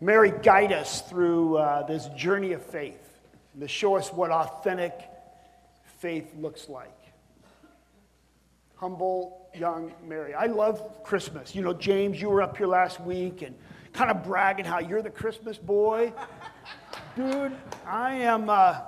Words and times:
Mary 0.00 0.32
guide 0.42 0.72
us 0.72 1.02
through 1.02 1.56
uh, 1.56 1.86
this 1.86 2.06
journey 2.16 2.52
of 2.52 2.64
faith 2.64 3.18
and 3.52 3.62
to 3.62 3.68
show 3.68 3.96
us 3.96 4.12
what 4.12 4.30
authentic 4.30 4.94
faith 5.98 6.32
looks 6.36 6.68
like. 6.68 6.94
Humble 8.76 9.48
young 9.54 9.92
Mary. 10.06 10.34
I 10.34 10.46
love 10.46 11.02
Christmas. 11.02 11.52
You 11.54 11.62
know, 11.62 11.72
James, 11.72 12.20
you 12.20 12.28
were 12.28 12.42
up 12.42 12.56
here 12.56 12.68
last 12.68 13.00
week 13.00 13.42
and 13.42 13.56
kind 13.92 14.10
of 14.10 14.22
bragging 14.22 14.64
how 14.64 14.78
you're 14.78 15.02
the 15.02 15.10
Christmas 15.10 15.58
boy. 15.58 16.12
Dude, 17.16 17.56
I 17.84 18.14
am, 18.14 18.48
uh, 18.48 18.78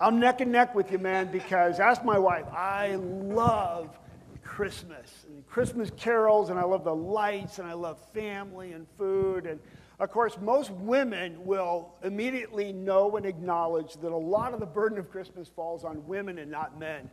I'm 0.00 0.18
neck 0.18 0.40
and 0.40 0.50
neck 0.50 0.74
with 0.74 0.90
you, 0.90 0.98
man, 0.98 1.30
because 1.30 1.78
ask 1.78 2.04
my 2.04 2.18
wife, 2.18 2.46
I 2.52 2.96
love 2.96 3.96
Christmas 4.42 5.26
and 5.28 5.46
Christmas 5.46 5.92
carols, 5.96 6.50
and 6.50 6.58
I 6.58 6.64
love 6.64 6.82
the 6.82 6.94
lights, 6.94 7.60
and 7.60 7.68
I 7.68 7.74
love 7.74 8.00
family 8.12 8.72
and 8.72 8.86
food. 8.98 9.46
And 9.46 9.60
of 10.00 10.10
course, 10.10 10.38
most 10.40 10.70
women 10.70 11.44
will 11.44 11.92
immediately 12.02 12.72
know 12.72 13.18
and 13.18 13.26
acknowledge 13.26 13.94
that 13.96 14.12
a 14.12 14.16
lot 14.16 14.54
of 14.54 14.60
the 14.60 14.66
burden 14.66 14.98
of 14.98 15.10
Christmas 15.10 15.46
falls 15.46 15.84
on 15.84 16.06
women 16.06 16.38
and 16.38 16.50
not 16.50 16.78
men. 16.78 17.10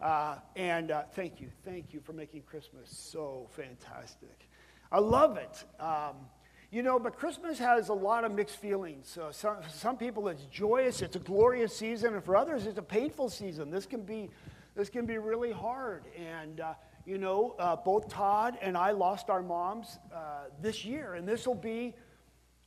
Uh, 0.00 0.36
and 0.56 0.90
uh, 0.90 1.02
thank 1.12 1.38
you, 1.38 1.48
thank 1.66 1.92
you 1.92 2.00
for 2.00 2.14
making 2.14 2.40
Christmas 2.42 2.88
so 2.88 3.46
fantastic. 3.50 4.48
I 4.90 5.00
love 5.00 5.36
it. 5.36 5.64
Um, 5.78 6.16
you 6.70 6.82
know, 6.82 6.98
but 6.98 7.18
Christmas 7.18 7.58
has 7.58 7.90
a 7.90 7.94
lot 7.94 8.24
of 8.24 8.32
mixed 8.32 8.56
feelings. 8.56 9.18
Uh, 9.18 9.30
some, 9.30 9.58
some 9.70 9.98
people, 9.98 10.26
it's 10.28 10.44
joyous, 10.44 11.02
it's 11.02 11.16
a 11.16 11.20
glorious 11.20 11.76
season, 11.76 12.14
and 12.14 12.24
for 12.24 12.36
others, 12.36 12.66
it's 12.66 12.78
a 12.78 12.82
painful 12.82 13.28
season. 13.28 13.70
This 13.70 13.84
can 13.84 14.02
be, 14.02 14.30
this 14.74 14.88
can 14.88 15.04
be 15.04 15.18
really 15.18 15.52
hard. 15.52 16.04
And, 16.16 16.60
uh, 16.60 16.72
you 17.04 17.18
know, 17.18 17.54
uh, 17.58 17.76
both 17.76 18.08
Todd 18.08 18.56
and 18.62 18.78
I 18.78 18.92
lost 18.92 19.28
our 19.28 19.42
moms 19.42 19.98
this 20.62 20.86
year, 20.86 21.14
and 21.14 21.28
this 21.28 21.46
will 21.46 21.54
be 21.54 21.94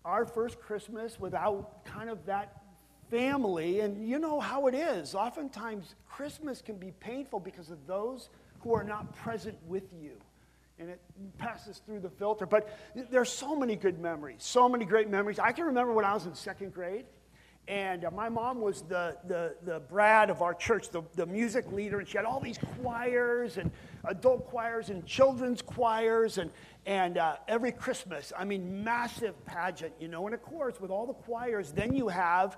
our 0.06 0.26
first 0.26 0.60
Christmas 0.60 1.20
without 1.20 1.86
kind 1.86 2.10
of 2.10 2.26
that 2.26 2.64
family. 3.10 3.80
And 3.82 4.08
you 4.08 4.20
know 4.20 4.40
how 4.40 4.68
it 4.68 4.76
is. 4.76 5.16
Oftentimes, 5.16 5.96
Christmas 6.10 6.62
can 6.62 6.78
be 6.78 6.92
painful 7.00 7.40
because 7.40 7.70
of 7.70 7.86
those 7.88 8.30
who 8.62 8.74
are 8.74 8.84
not 8.84 9.14
present 9.16 9.58
with 9.68 9.84
you 10.02 10.18
and 10.80 10.90
it 10.90 11.00
passes 11.38 11.82
through 11.86 12.00
the 12.00 12.10
filter. 12.10 12.46
But 12.46 12.78
there's 13.10 13.32
so 13.32 13.56
many 13.56 13.76
good 13.76 14.00
memories, 14.00 14.38
so 14.40 14.68
many 14.68 14.86
great 14.86 15.10
memories. 15.10 15.40
I 15.40 15.52
can 15.52 15.66
remember 15.66 15.94
when 15.94 16.06
I 16.06 16.14
was 16.14 16.26
in 16.26 16.34
second 16.36 16.74
grade, 16.74 17.06
and 17.68 18.04
uh, 18.04 18.12
my 18.12 18.28
mom 18.28 18.60
was 18.60 18.82
the, 18.82 19.18
the, 19.28 19.56
the 19.64 19.80
Brad 19.80 20.30
of 20.30 20.42
our 20.42 20.54
church, 20.54 20.90
the, 20.90 21.02
the 21.16 21.26
music 21.26 21.72
leader, 21.72 22.00
and 22.00 22.08
she 22.08 22.18
had 22.18 22.26
all 22.26 22.40
these 22.40 22.60
choirs 22.82 23.58
and 23.58 23.72
adult 24.04 24.48
choirs 24.48 24.90
and 24.90 25.06
children's 25.06 25.62
choirs, 25.62 26.38
and, 26.38 26.52
and 26.86 27.18
uh, 27.18 27.38
every 27.48 27.72
Christmas, 27.72 28.34
I 28.38 28.46
mean, 28.46 28.84
massive 28.84 29.46
pageant, 29.46 29.94
you 30.00 30.08
know. 30.08 30.26
And 30.26 30.36
of 30.36 30.42
course, 30.42 30.82
with 30.82 30.92
all 30.92 31.06
the 31.06 31.14
choirs, 31.14 31.72
then 31.72 31.94
you 31.94 32.08
have. 32.08 32.58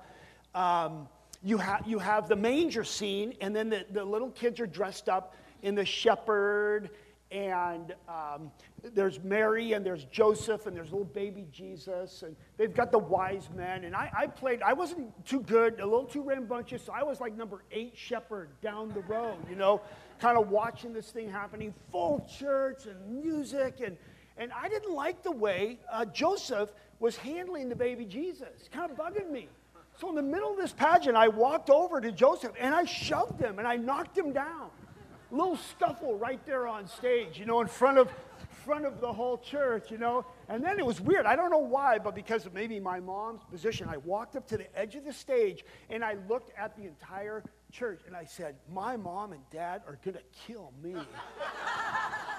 Um, 0.54 1.08
you, 1.44 1.60
ha- 1.60 1.82
you 1.86 2.00
have 2.00 2.28
the 2.28 2.36
manger 2.36 2.84
scene, 2.84 3.36
and 3.40 3.56
then 3.56 3.70
the, 3.70 3.86
the 3.92 4.04
little 4.04 4.32
kids 4.32 4.60
are 4.60 4.66
dressed 4.66 5.10
up 5.10 5.36
in 5.62 5.76
the 5.76 5.86
shepherd 5.86 6.90
and 7.32 7.94
um, 8.08 8.52
there's 8.94 9.22
Mary 9.24 9.74
and 9.74 9.86
there's 9.86 10.06
Joseph 10.06 10.68
and 10.68 10.76
there's 10.76 10.92
little 10.92 11.04
baby 11.06 11.48
Jesus 11.52 12.24
and 12.24 12.36
they've 12.56 12.74
got 12.74 12.92
the 12.92 13.00
wise 13.00 13.50
men. 13.56 13.84
And 13.84 13.96
I, 13.96 14.12
I, 14.16 14.28
played, 14.28 14.62
I 14.62 14.74
wasn't 14.74 15.26
too 15.26 15.42
good, 15.42 15.80
a 15.80 15.86
little 15.86 16.06
too 16.06 16.22
rambunctious, 16.22 16.84
so 16.84 16.94
I 16.94 17.04
was 17.04 17.20
like 17.20 17.36
number 17.36 17.64
eight 17.72 17.98
shepherd 17.98 18.50
down 18.62 18.94
the 18.94 19.02
road, 19.02 19.38
you 19.50 19.56
know, 19.56 19.82
kind 20.20 20.38
of 20.38 20.50
watching 20.50 20.94
this 20.94 21.12
thing 21.12 21.30
happening, 21.30 21.74
full 21.92 22.28
church 22.40 22.86
and 22.86 23.22
music. 23.22 23.82
And, 23.84 23.98
and 24.38 24.52
I 24.52 24.70
didn't 24.70 24.94
like 24.94 25.24
the 25.24 25.32
way 25.32 25.80
uh, 25.92 26.06
Joseph 26.06 26.72
was 27.00 27.18
handling 27.18 27.70
the 27.70 27.76
baby 27.76 28.06
Jesus, 28.06 28.70
kind 28.72 28.92
of 28.92 28.98
bugging 28.98 29.30
me. 29.30 29.48
So 30.00 30.10
in 30.10 30.16
the 30.16 30.22
middle 30.22 30.52
of 30.52 30.58
this 30.58 30.74
pageant, 30.74 31.16
I 31.16 31.30
walked 31.30 31.70
over 31.70 32.02
to 32.02 32.12
Joseph 32.12 32.52
and 32.60 32.76
I 32.76 32.84
shoved 32.84 33.40
him 33.40 33.60
and 33.60 33.68
I 33.68 33.78
knocked 33.78 34.18
him 34.18 34.34
down 34.34 34.70
little 35.32 35.58
scuffle 35.58 36.18
right 36.18 36.44
there 36.46 36.68
on 36.68 36.88
stage, 36.88 37.38
you 37.40 37.46
know, 37.46 37.62
in 37.62 37.68
front 37.68 37.98
of 37.98 38.10
front 38.64 38.86
of 38.86 39.00
the 39.00 39.14
whole 39.14 39.38
church, 39.38 39.92
you 39.92 39.98
know. 39.98 40.26
And 40.50 40.64
then 40.64 40.80
it 40.80 40.86
was 40.86 41.00
weird. 41.00 41.28
I 41.28 41.36
don't 41.36 41.52
know 41.52 41.60
why, 41.60 42.00
but 42.00 42.16
because 42.16 42.48
of 42.48 42.54
maybe 42.54 42.80
my 42.80 43.00
mom's 43.00 43.44
position, 43.44 43.88
I 43.88 43.98
walked 43.98 44.36
up 44.36 44.48
to 44.48 44.58
the 44.58 44.80
edge 44.80 44.96
of 44.96 45.06
the 45.06 45.14
stage 45.14 45.64
and 45.90 46.04
I 46.04 46.16
looked 46.28 46.52
at 46.58 46.76
the 46.76 46.84
entire 46.84 47.44
church 47.72 48.02
and 48.08 48.16
I 48.16 48.26
said, 48.26 48.56
"My 48.72 48.98
mom 48.98 49.34
and 49.34 49.42
dad 49.52 49.84
are 49.88 50.00
going 50.04 50.16
to 50.16 50.24
kill 50.48 50.74
me." 50.82 50.96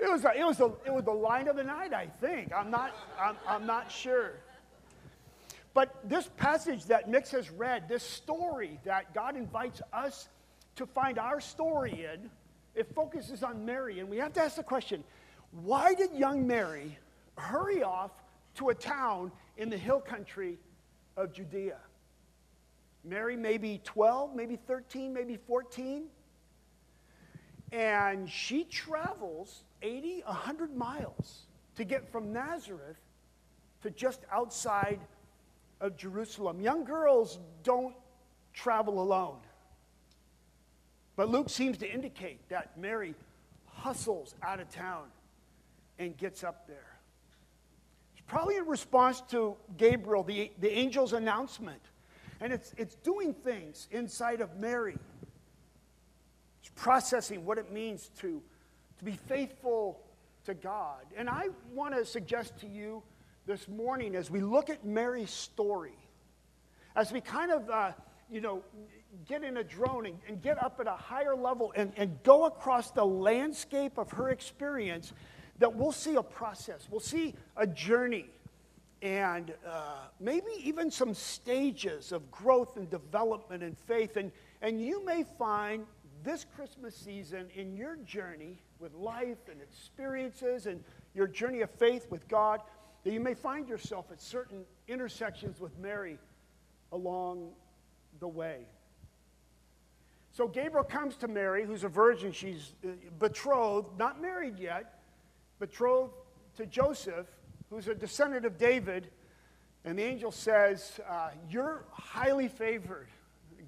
it 0.00 0.10
was, 0.10 0.24
a, 0.24 0.32
it, 0.36 0.44
was 0.44 0.60
a, 0.60 0.72
it 0.86 0.92
was 0.92 1.04
the 1.04 1.12
line 1.12 1.48
of 1.48 1.56
the 1.56 1.64
night, 1.64 1.92
I 1.92 2.06
think. 2.06 2.52
I'm 2.52 2.70
not, 2.70 2.92
I'm, 3.20 3.36
I'm 3.46 3.66
not 3.66 3.90
sure. 3.90 4.32
But 5.74 5.94
this 6.08 6.28
passage 6.36 6.84
that 6.86 7.08
Mix 7.08 7.30
has 7.30 7.50
read, 7.50 7.88
this 7.88 8.02
story 8.02 8.78
that 8.84 9.14
God 9.14 9.36
invites 9.36 9.80
us 9.92 10.28
to 10.76 10.86
find 10.86 11.18
our 11.18 11.40
story 11.40 12.06
in, 12.12 12.30
it 12.74 12.94
focuses 12.94 13.42
on 13.42 13.64
Mary. 13.64 14.00
And 14.00 14.08
we 14.08 14.18
have 14.18 14.32
to 14.34 14.42
ask 14.42 14.56
the 14.56 14.62
question 14.62 15.04
why 15.62 15.94
did 15.94 16.12
young 16.14 16.46
Mary 16.46 16.98
hurry 17.36 17.82
off 17.82 18.10
to 18.54 18.70
a 18.70 18.74
town 18.74 19.30
in 19.56 19.68
the 19.68 19.76
hill 19.76 20.00
country 20.00 20.58
of 21.16 21.32
Judea? 21.32 21.78
Mary, 23.04 23.36
maybe 23.36 23.80
12, 23.84 24.34
maybe 24.34 24.56
13, 24.56 25.12
maybe 25.12 25.36
14. 25.36 26.04
And 27.72 28.28
she 28.28 28.64
travels 28.64 29.64
80, 29.80 30.22
100 30.26 30.76
miles 30.76 31.46
to 31.76 31.84
get 31.84 32.10
from 32.12 32.32
Nazareth 32.32 32.98
to 33.82 33.90
just 33.90 34.20
outside 34.30 35.00
of 35.80 35.96
Jerusalem. 35.96 36.60
Young 36.60 36.84
girls 36.84 37.38
don't 37.64 37.94
travel 38.52 39.02
alone. 39.02 39.38
But 41.16 41.28
Luke 41.28 41.50
seems 41.50 41.78
to 41.78 41.90
indicate 41.90 42.48
that 42.48 42.78
Mary 42.78 43.14
hustles 43.66 44.34
out 44.42 44.60
of 44.60 44.70
town 44.70 45.04
and 45.98 46.16
gets 46.16 46.44
up 46.44 46.66
there. 46.66 46.96
It's 48.12 48.22
probably 48.26 48.56
in 48.56 48.66
response 48.66 49.22
to 49.30 49.56
Gabriel, 49.76 50.22
the, 50.22 50.52
the 50.60 50.72
angel's 50.72 51.12
announcement. 51.12 51.80
And 52.40 52.52
it's, 52.52 52.74
it's 52.76 52.94
doing 52.96 53.34
things 53.34 53.88
inside 53.90 54.40
of 54.40 54.56
Mary. 54.58 54.98
Processing 56.74 57.44
what 57.44 57.58
it 57.58 57.72
means 57.72 58.10
to, 58.20 58.42
to 58.98 59.04
be 59.04 59.12
faithful 59.12 60.00
to 60.44 60.54
God. 60.54 61.04
And 61.16 61.28
I 61.28 61.48
want 61.72 61.94
to 61.94 62.04
suggest 62.04 62.58
to 62.60 62.66
you 62.66 63.02
this 63.46 63.68
morning 63.68 64.14
as 64.14 64.30
we 64.30 64.40
look 64.40 64.70
at 64.70 64.84
Mary's 64.84 65.30
story, 65.30 65.96
as 66.96 67.12
we 67.12 67.20
kind 67.20 67.50
of, 67.50 67.68
uh, 67.70 67.92
you 68.30 68.40
know, 68.40 68.62
get 69.28 69.44
in 69.44 69.58
a 69.58 69.64
drone 69.64 70.06
and, 70.06 70.18
and, 70.28 70.42
get 70.42 70.62
up 70.62 70.80
at 70.80 70.86
a 70.86 70.92
higher 70.92 71.36
level 71.36 71.72
and, 71.76 71.92
and 71.96 72.22
go 72.22 72.46
across 72.46 72.90
the 72.90 73.04
landscape 73.04 73.98
of 73.98 74.10
her 74.12 74.30
experience, 74.30 75.12
that 75.58 75.74
we'll 75.74 75.92
see 75.92 76.14
a 76.14 76.22
process, 76.22 76.88
we'll 76.90 77.00
see 77.00 77.34
a 77.56 77.66
journey, 77.66 78.26
and 79.02 79.52
uh, 79.66 80.06
maybe 80.20 80.50
even 80.62 80.90
some 80.90 81.12
stages 81.12 82.12
of 82.12 82.30
growth 82.30 82.76
and 82.76 82.88
development 82.88 83.62
and 83.62 83.76
faith. 83.76 84.16
And, 84.16 84.32
and 84.62 84.80
you 84.80 85.04
may 85.04 85.24
find 85.38 85.86
this 86.22 86.46
Christmas 86.56 86.94
season 86.94 87.48
in 87.54 87.76
your 87.76 87.96
journey 87.96 88.58
with 88.78 88.94
life 88.94 89.48
and 89.50 89.60
experiences 89.60 90.66
and 90.66 90.82
your 91.14 91.26
journey 91.26 91.60
of 91.60 91.70
faith 91.70 92.06
with 92.10 92.28
God 92.28 92.60
that 93.04 93.12
you 93.12 93.20
may 93.20 93.34
find 93.34 93.68
yourself 93.68 94.06
at 94.12 94.20
certain 94.20 94.64
intersections 94.88 95.60
with 95.60 95.76
Mary 95.78 96.18
along 96.92 97.50
the 98.20 98.28
way. 98.28 98.66
So 100.30 100.48
Gabriel 100.48 100.84
comes 100.84 101.16
to 101.16 101.28
Mary, 101.28 101.64
who's 101.66 101.84
a 101.84 101.88
virgin. 101.88 102.32
She's 102.32 102.72
uh, 102.84 102.90
betrothed, 103.18 103.98
not 103.98 104.22
married 104.22 104.58
yet, 104.58 105.00
betrothed 105.58 106.14
to 106.56 106.66
Joseph, 106.66 107.26
who's 107.68 107.88
a 107.88 107.94
descendant 107.94 108.46
of 108.46 108.56
David. 108.56 109.08
And 109.84 109.98
the 109.98 110.04
angel 110.04 110.30
says, 110.30 111.00
uh, 111.08 111.30
You're 111.50 111.84
highly 111.90 112.48
favored. 112.48 113.08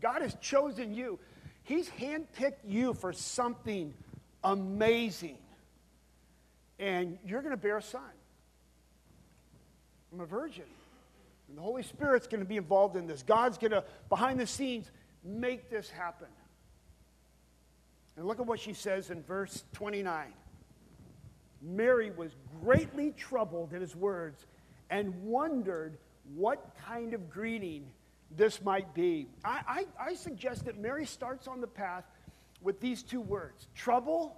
God 0.00 0.22
has 0.22 0.36
chosen 0.40 0.94
you. 0.94 1.18
He's 1.64 1.88
handpicked 1.88 2.64
you 2.66 2.94
for 2.94 3.12
something 3.12 3.92
amazing. 4.42 5.38
And 6.78 7.18
you're 7.26 7.40
going 7.40 7.52
to 7.52 7.60
bear 7.60 7.78
a 7.78 7.82
son. 7.82 8.02
I'm 10.12 10.20
a 10.20 10.26
virgin. 10.26 10.64
And 11.48 11.58
the 11.58 11.62
Holy 11.62 11.82
Spirit's 11.82 12.26
going 12.26 12.42
to 12.42 12.48
be 12.48 12.56
involved 12.56 12.96
in 12.96 13.06
this. 13.06 13.22
God's 13.22 13.58
going 13.58 13.72
to, 13.72 13.84
behind 14.08 14.38
the 14.38 14.46
scenes, 14.46 14.90
make 15.24 15.70
this 15.70 15.90
happen. 15.90 16.28
And 18.16 18.26
look 18.26 18.38
at 18.38 18.46
what 18.46 18.60
she 18.60 18.74
says 18.74 19.10
in 19.10 19.22
verse 19.22 19.64
29. 19.72 20.32
Mary 21.62 22.10
was 22.10 22.30
greatly 22.62 23.12
troubled 23.12 23.72
at 23.72 23.80
his 23.80 23.96
words 23.96 24.46
and 24.90 25.14
wondered 25.24 25.96
what 26.34 26.76
kind 26.86 27.14
of 27.14 27.30
greeting 27.30 27.86
this 28.36 28.62
might 28.62 28.94
be. 28.94 29.28
I, 29.44 29.86
I, 29.98 30.08
I 30.10 30.14
suggest 30.14 30.64
that 30.64 30.78
Mary 30.78 31.06
starts 31.06 31.46
on 31.46 31.60
the 31.60 31.66
path 31.66 32.04
with 32.60 32.80
these 32.80 33.02
two 33.02 33.20
words 33.20 33.68
trouble 33.74 34.36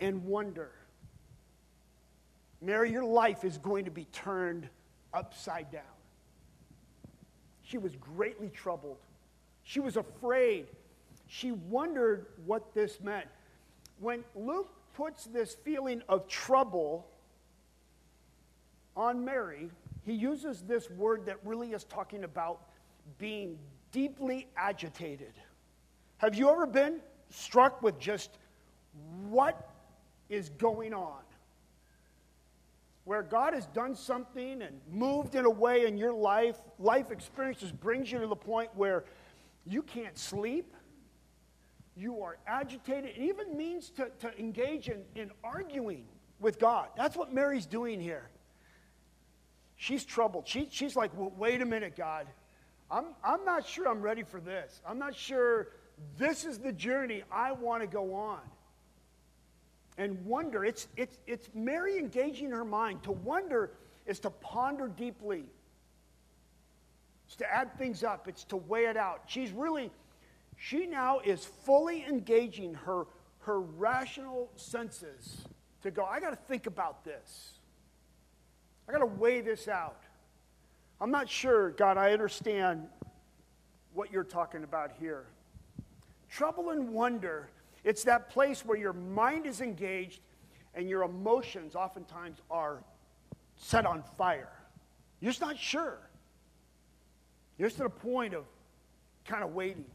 and 0.00 0.24
wonder. 0.24 0.72
Mary, 2.60 2.90
your 2.90 3.04
life 3.04 3.44
is 3.44 3.58
going 3.58 3.84
to 3.84 3.90
be 3.90 4.04
turned 4.12 4.68
upside 5.12 5.70
down. 5.70 5.82
She 7.62 7.78
was 7.78 7.96
greatly 7.96 8.50
troubled. 8.50 8.98
She 9.64 9.80
was 9.80 9.96
afraid. 9.96 10.66
She 11.26 11.52
wondered 11.52 12.26
what 12.44 12.74
this 12.74 13.00
meant. 13.00 13.26
When 14.00 14.24
Luke 14.34 14.70
puts 14.94 15.24
this 15.24 15.56
feeling 15.64 16.02
of 16.08 16.28
trouble 16.28 17.06
on 18.96 19.24
Mary, 19.24 19.70
he 20.04 20.12
uses 20.12 20.62
this 20.62 20.90
word 20.90 21.26
that 21.26 21.36
really 21.44 21.72
is 21.72 21.84
talking 21.84 22.24
about 22.24 22.60
being 23.18 23.58
deeply 23.92 24.48
agitated. 24.56 25.32
Have 26.18 26.34
you 26.34 26.50
ever 26.50 26.66
been 26.66 27.00
struck 27.30 27.82
with 27.82 27.98
just 27.98 28.38
what 29.28 29.70
is 30.28 30.48
going 30.50 30.92
on? 30.92 31.20
Where 33.04 33.22
God 33.22 33.54
has 33.54 33.66
done 33.66 33.96
something 33.96 34.62
and 34.62 34.80
moved 34.90 35.34
in 35.34 35.44
a 35.44 35.50
way 35.50 35.86
in 35.86 35.96
your 35.96 36.12
life, 36.12 36.56
life 36.78 37.10
experiences 37.10 37.72
brings 37.72 38.10
you 38.10 38.20
to 38.20 38.26
the 38.26 38.36
point 38.36 38.70
where 38.74 39.04
you 39.66 39.82
can't 39.82 40.16
sleep, 40.16 40.74
you 41.96 42.22
are 42.22 42.38
agitated. 42.46 43.10
It 43.16 43.22
even 43.22 43.56
means 43.56 43.90
to, 43.90 44.10
to 44.20 44.38
engage 44.38 44.88
in, 44.88 45.02
in 45.14 45.30
arguing 45.44 46.04
with 46.40 46.58
God. 46.58 46.88
That's 46.96 47.16
what 47.16 47.32
Mary's 47.32 47.66
doing 47.66 48.00
here. 48.00 48.30
She's 49.82 50.04
troubled. 50.04 50.46
She, 50.46 50.68
she's 50.70 50.94
like, 50.94 51.10
well, 51.16 51.32
wait 51.36 51.60
a 51.60 51.66
minute, 51.66 51.96
God. 51.96 52.28
I'm, 52.88 53.06
I'm 53.24 53.44
not 53.44 53.66
sure 53.66 53.88
I'm 53.88 54.00
ready 54.00 54.22
for 54.22 54.38
this. 54.38 54.80
I'm 54.86 54.96
not 54.96 55.12
sure 55.12 55.70
this 56.16 56.44
is 56.44 56.58
the 56.58 56.70
journey 56.70 57.24
I 57.32 57.50
want 57.50 57.82
to 57.82 57.88
go 57.88 58.14
on. 58.14 58.38
And 59.98 60.24
wonder, 60.24 60.64
it's, 60.64 60.86
it's, 60.96 61.18
it's 61.26 61.48
Mary 61.52 61.98
engaging 61.98 62.52
her 62.52 62.64
mind. 62.64 63.02
To 63.02 63.10
wonder 63.10 63.72
is 64.06 64.20
to 64.20 64.30
ponder 64.30 64.86
deeply, 64.86 65.46
it's 67.26 67.34
to 67.38 67.52
add 67.52 67.76
things 67.76 68.04
up, 68.04 68.28
it's 68.28 68.44
to 68.44 68.58
weigh 68.58 68.84
it 68.84 68.96
out. 68.96 69.22
She's 69.26 69.50
really, 69.50 69.90
she 70.56 70.86
now 70.86 71.18
is 71.24 71.44
fully 71.44 72.04
engaging 72.04 72.74
her, 72.74 73.06
her 73.40 73.60
rational 73.60 74.48
senses 74.54 75.44
to 75.82 75.90
go, 75.90 76.04
I 76.04 76.20
got 76.20 76.30
to 76.30 76.36
think 76.36 76.68
about 76.68 77.04
this. 77.04 77.58
I 78.92 78.98
got 78.98 79.06
to 79.06 79.20
weigh 79.20 79.40
this 79.40 79.68
out. 79.68 80.02
I'm 81.00 81.10
not 81.10 81.26
sure, 81.26 81.70
God, 81.70 81.96
I 81.96 82.12
understand 82.12 82.88
what 83.94 84.12
you're 84.12 84.22
talking 84.22 84.64
about 84.64 84.92
here. 85.00 85.24
Trouble 86.28 86.68
and 86.70 86.90
wonder, 86.90 87.48
it's 87.84 88.04
that 88.04 88.28
place 88.28 88.66
where 88.66 88.76
your 88.76 88.92
mind 88.92 89.46
is 89.46 89.62
engaged 89.62 90.20
and 90.74 90.90
your 90.90 91.04
emotions 91.04 91.74
oftentimes 91.74 92.42
are 92.50 92.84
set 93.56 93.86
on 93.86 94.02
fire. 94.18 94.52
You're 95.20 95.30
just 95.30 95.40
not 95.40 95.58
sure. 95.58 95.98
You're 97.56 97.70
just 97.70 97.80
at 97.80 97.86
a 97.86 97.90
point 97.90 98.34
of 98.34 98.44
kind 99.24 99.42
of 99.42 99.54
waiting. 99.54 99.86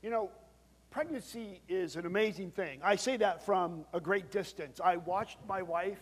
You 0.00 0.10
know, 0.10 0.30
pregnancy 0.92 1.60
is 1.68 1.96
an 1.96 2.06
amazing 2.06 2.52
thing. 2.52 2.78
I 2.84 2.94
say 2.94 3.16
that 3.16 3.44
from 3.44 3.84
a 3.92 3.98
great 3.98 4.30
distance. 4.30 4.80
I 4.80 4.98
watched 4.98 5.38
my 5.48 5.60
wife 5.62 5.98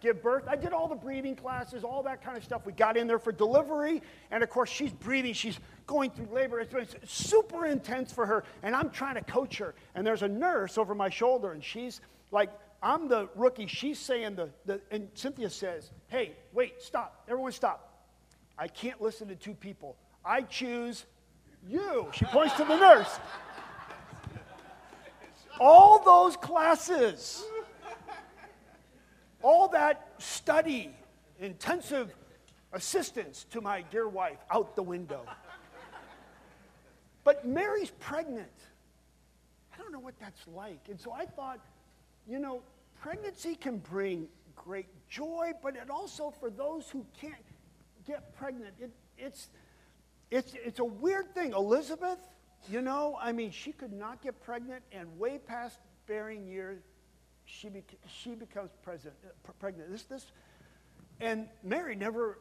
give 0.00 0.22
birth. 0.22 0.44
I 0.48 0.56
did 0.56 0.72
all 0.72 0.88
the 0.88 0.94
breathing 0.94 1.36
classes, 1.36 1.84
all 1.84 2.02
that 2.04 2.22
kind 2.22 2.36
of 2.36 2.44
stuff. 2.44 2.66
We 2.66 2.72
got 2.72 2.96
in 2.96 3.06
there 3.06 3.18
for 3.18 3.32
delivery, 3.32 4.02
and 4.30 4.42
of 4.42 4.50
course, 4.50 4.70
she's 4.70 4.92
breathing. 4.92 5.32
She's 5.32 5.58
going 5.86 6.10
through 6.10 6.28
labor. 6.32 6.60
It's, 6.60 6.74
it's 6.74 7.12
super 7.12 7.66
intense 7.66 8.12
for 8.12 8.26
her, 8.26 8.44
and 8.62 8.74
I'm 8.74 8.90
trying 8.90 9.16
to 9.16 9.22
coach 9.22 9.58
her. 9.58 9.74
And 9.94 10.06
there's 10.06 10.22
a 10.22 10.28
nurse 10.28 10.78
over 10.78 10.94
my 10.94 11.10
shoulder, 11.10 11.52
and 11.52 11.62
she's 11.62 12.00
like, 12.30 12.50
I'm 12.82 13.08
the 13.08 13.28
rookie. 13.34 13.66
She's 13.66 13.98
saying 13.98 14.36
the, 14.36 14.48
the 14.64 14.80
and 14.90 15.08
Cynthia 15.14 15.50
says, 15.50 15.90
Hey, 16.08 16.32
wait, 16.52 16.80
stop. 16.80 17.24
Everyone 17.28 17.52
stop. 17.52 18.06
I 18.58 18.68
can't 18.68 19.00
listen 19.00 19.28
to 19.28 19.34
two 19.34 19.54
people. 19.54 19.96
I 20.24 20.42
choose 20.42 21.06
you. 21.66 22.08
She 22.12 22.24
points 22.26 22.54
to 22.56 22.64
the 22.64 22.76
nurse. 22.76 23.18
All 25.58 26.02
those 26.02 26.36
classes, 26.36 27.44
all 29.42 29.68
that 29.68 30.12
study, 30.18 30.94
intensive 31.38 32.14
assistance 32.72 33.46
to 33.50 33.60
my 33.60 33.82
dear 33.90 34.08
wife 34.08 34.38
out 34.50 34.76
the 34.76 34.82
window. 34.82 35.22
But 37.24 37.46
Mary's 37.46 37.90
pregnant. 38.00 38.52
I 39.74 39.82
don't 39.82 39.92
know 39.92 40.00
what 40.00 40.18
that's 40.18 40.46
like. 40.48 40.80
And 40.88 40.98
so 40.98 41.12
I 41.12 41.26
thought, 41.26 41.60
you 42.26 42.38
know, 42.38 42.62
pregnancy 43.00 43.54
can 43.54 43.78
bring 43.78 44.28
great 44.56 44.88
joy, 45.08 45.52
but 45.62 45.76
it 45.76 45.90
also, 45.90 46.30
for 46.30 46.50
those 46.50 46.88
who 46.90 47.04
can't 47.20 47.34
get 48.06 48.34
pregnant, 48.36 48.74
it, 48.80 48.90
it's, 49.18 49.48
it's, 50.30 50.54
it's 50.54 50.78
a 50.80 50.84
weird 50.84 51.34
thing. 51.34 51.52
Elizabeth, 51.52 52.18
you 52.68 52.82
know, 52.82 53.18
I 53.20 53.32
mean, 53.32 53.50
she 53.50 53.72
could 53.72 53.92
not 53.92 54.22
get 54.22 54.40
pregnant, 54.42 54.82
and 54.92 55.18
way 55.18 55.38
past 55.38 55.78
bearing 56.06 56.46
years, 56.46 56.82
she, 57.50 57.68
beca- 57.68 57.98
she 58.08 58.34
becomes 58.34 58.70
uh, 58.86 58.92
pregnant. 59.58 59.90
This, 59.90 60.04
this, 60.04 60.26
and 61.20 61.48
Mary 61.62 61.96
never 61.96 62.38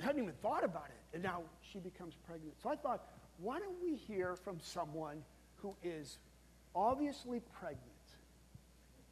hadn't 0.00 0.22
even 0.22 0.34
thought 0.42 0.64
about 0.64 0.86
it, 0.88 1.14
and 1.14 1.22
now 1.22 1.42
she 1.60 1.78
becomes 1.78 2.14
pregnant. 2.26 2.54
So 2.62 2.70
I 2.70 2.76
thought, 2.76 3.04
why 3.38 3.58
don't 3.58 3.82
we 3.82 3.94
hear 3.94 4.36
from 4.36 4.58
someone 4.60 5.22
who 5.56 5.74
is 5.82 6.18
obviously 6.74 7.40
pregnant 7.58 7.80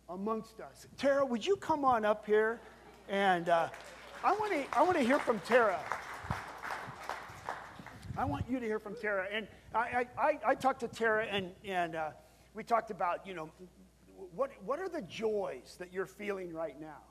amongst 0.09 0.61
us? 0.61 0.87
Tara, 0.97 1.25
would 1.25 1.45
you 1.45 1.57
come 1.57 1.85
on 1.85 2.05
up 2.05 2.27
here? 2.27 2.61
And 3.09 3.49
uh, 3.49 3.69
I 4.25 4.33
want 4.33 4.53
to 4.53 4.79
I 4.79 4.83
want 4.83 4.97
to 4.99 5.05
hear 5.05 5.19
from 5.19 5.41
Tara. 5.41 5.79
I 8.17 8.25
want 8.25 8.45
you 8.51 8.59
to 8.59 8.67
hear 8.67 8.81
from 8.81 8.97
Tara. 8.97 9.27
And 9.33 9.47
I, 9.73 10.07
I, 10.19 10.39
I 10.45 10.55
talked 10.57 10.81
to 10.81 10.89
Tara, 10.89 11.25
and, 11.27 11.53
and 11.65 11.95
uh, 11.95 12.11
we 12.53 12.65
talked 12.65 12.91
about, 12.91 13.25
you 13.25 13.33
know, 13.33 13.49
what, 14.35 14.51
what 14.65 14.79
are 14.81 14.89
the 14.89 15.03
joys 15.03 15.77
that 15.79 15.93
you're 15.93 16.07
feeling 16.07 16.53
right 16.53 16.81
now? 16.81 17.03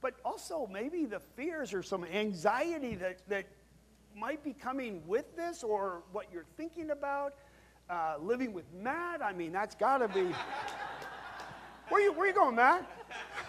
But 0.00 0.14
also 0.24 0.68
maybe 0.72 1.04
the 1.04 1.20
fears 1.20 1.74
or 1.74 1.82
some 1.82 2.04
anxiety 2.04 2.94
that, 2.96 3.20
that 3.28 3.46
might 4.16 4.42
be 4.42 4.52
coming 4.52 5.02
with 5.06 5.36
this 5.36 5.62
or 5.62 6.02
what 6.12 6.26
you're 6.32 6.46
thinking 6.56 6.90
about. 6.90 7.34
Uh, 7.88 8.14
living 8.20 8.52
with 8.52 8.64
Matt, 8.72 9.22
I 9.22 9.32
mean, 9.32 9.52
that's 9.52 9.74
got 9.74 9.98
to 9.98 10.08
be. 10.08 10.32
Where 11.88 12.00
you, 12.00 12.12
where 12.12 12.28
you 12.28 12.32
going, 12.32 12.54
Matt? 12.54 12.88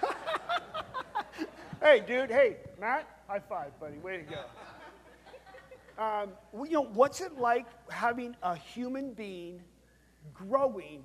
hey, 1.82 2.04
dude, 2.06 2.32
hey, 2.32 2.58
Matt, 2.80 3.08
high 3.28 3.40
five, 3.40 3.80
buddy. 3.80 3.98
Way 3.98 4.18
to 4.18 4.24
go. 4.24 4.44
Um, 6.04 6.32
you 6.66 6.72
know, 6.72 6.86
what's 6.86 7.22
it 7.22 7.38
like 7.38 7.68
having 7.92 8.36
a 8.42 8.56
human 8.56 9.14
being 9.14 9.62
growing 10.34 11.04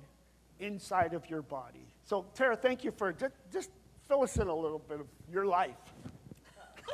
inside 0.59 1.13
of 1.13 1.29
your 1.29 1.41
body? 1.41 1.85
So, 2.03 2.25
Tara, 2.33 2.55
thank 2.55 2.83
you 2.83 2.91
for 2.91 3.11
just, 3.11 3.33
just 3.51 3.69
fill 4.07 4.23
us 4.23 4.37
in 4.37 4.47
a 4.47 4.55
little 4.55 4.79
bit 4.79 4.99
of 4.99 5.07
your 5.31 5.45
life. 5.45 5.75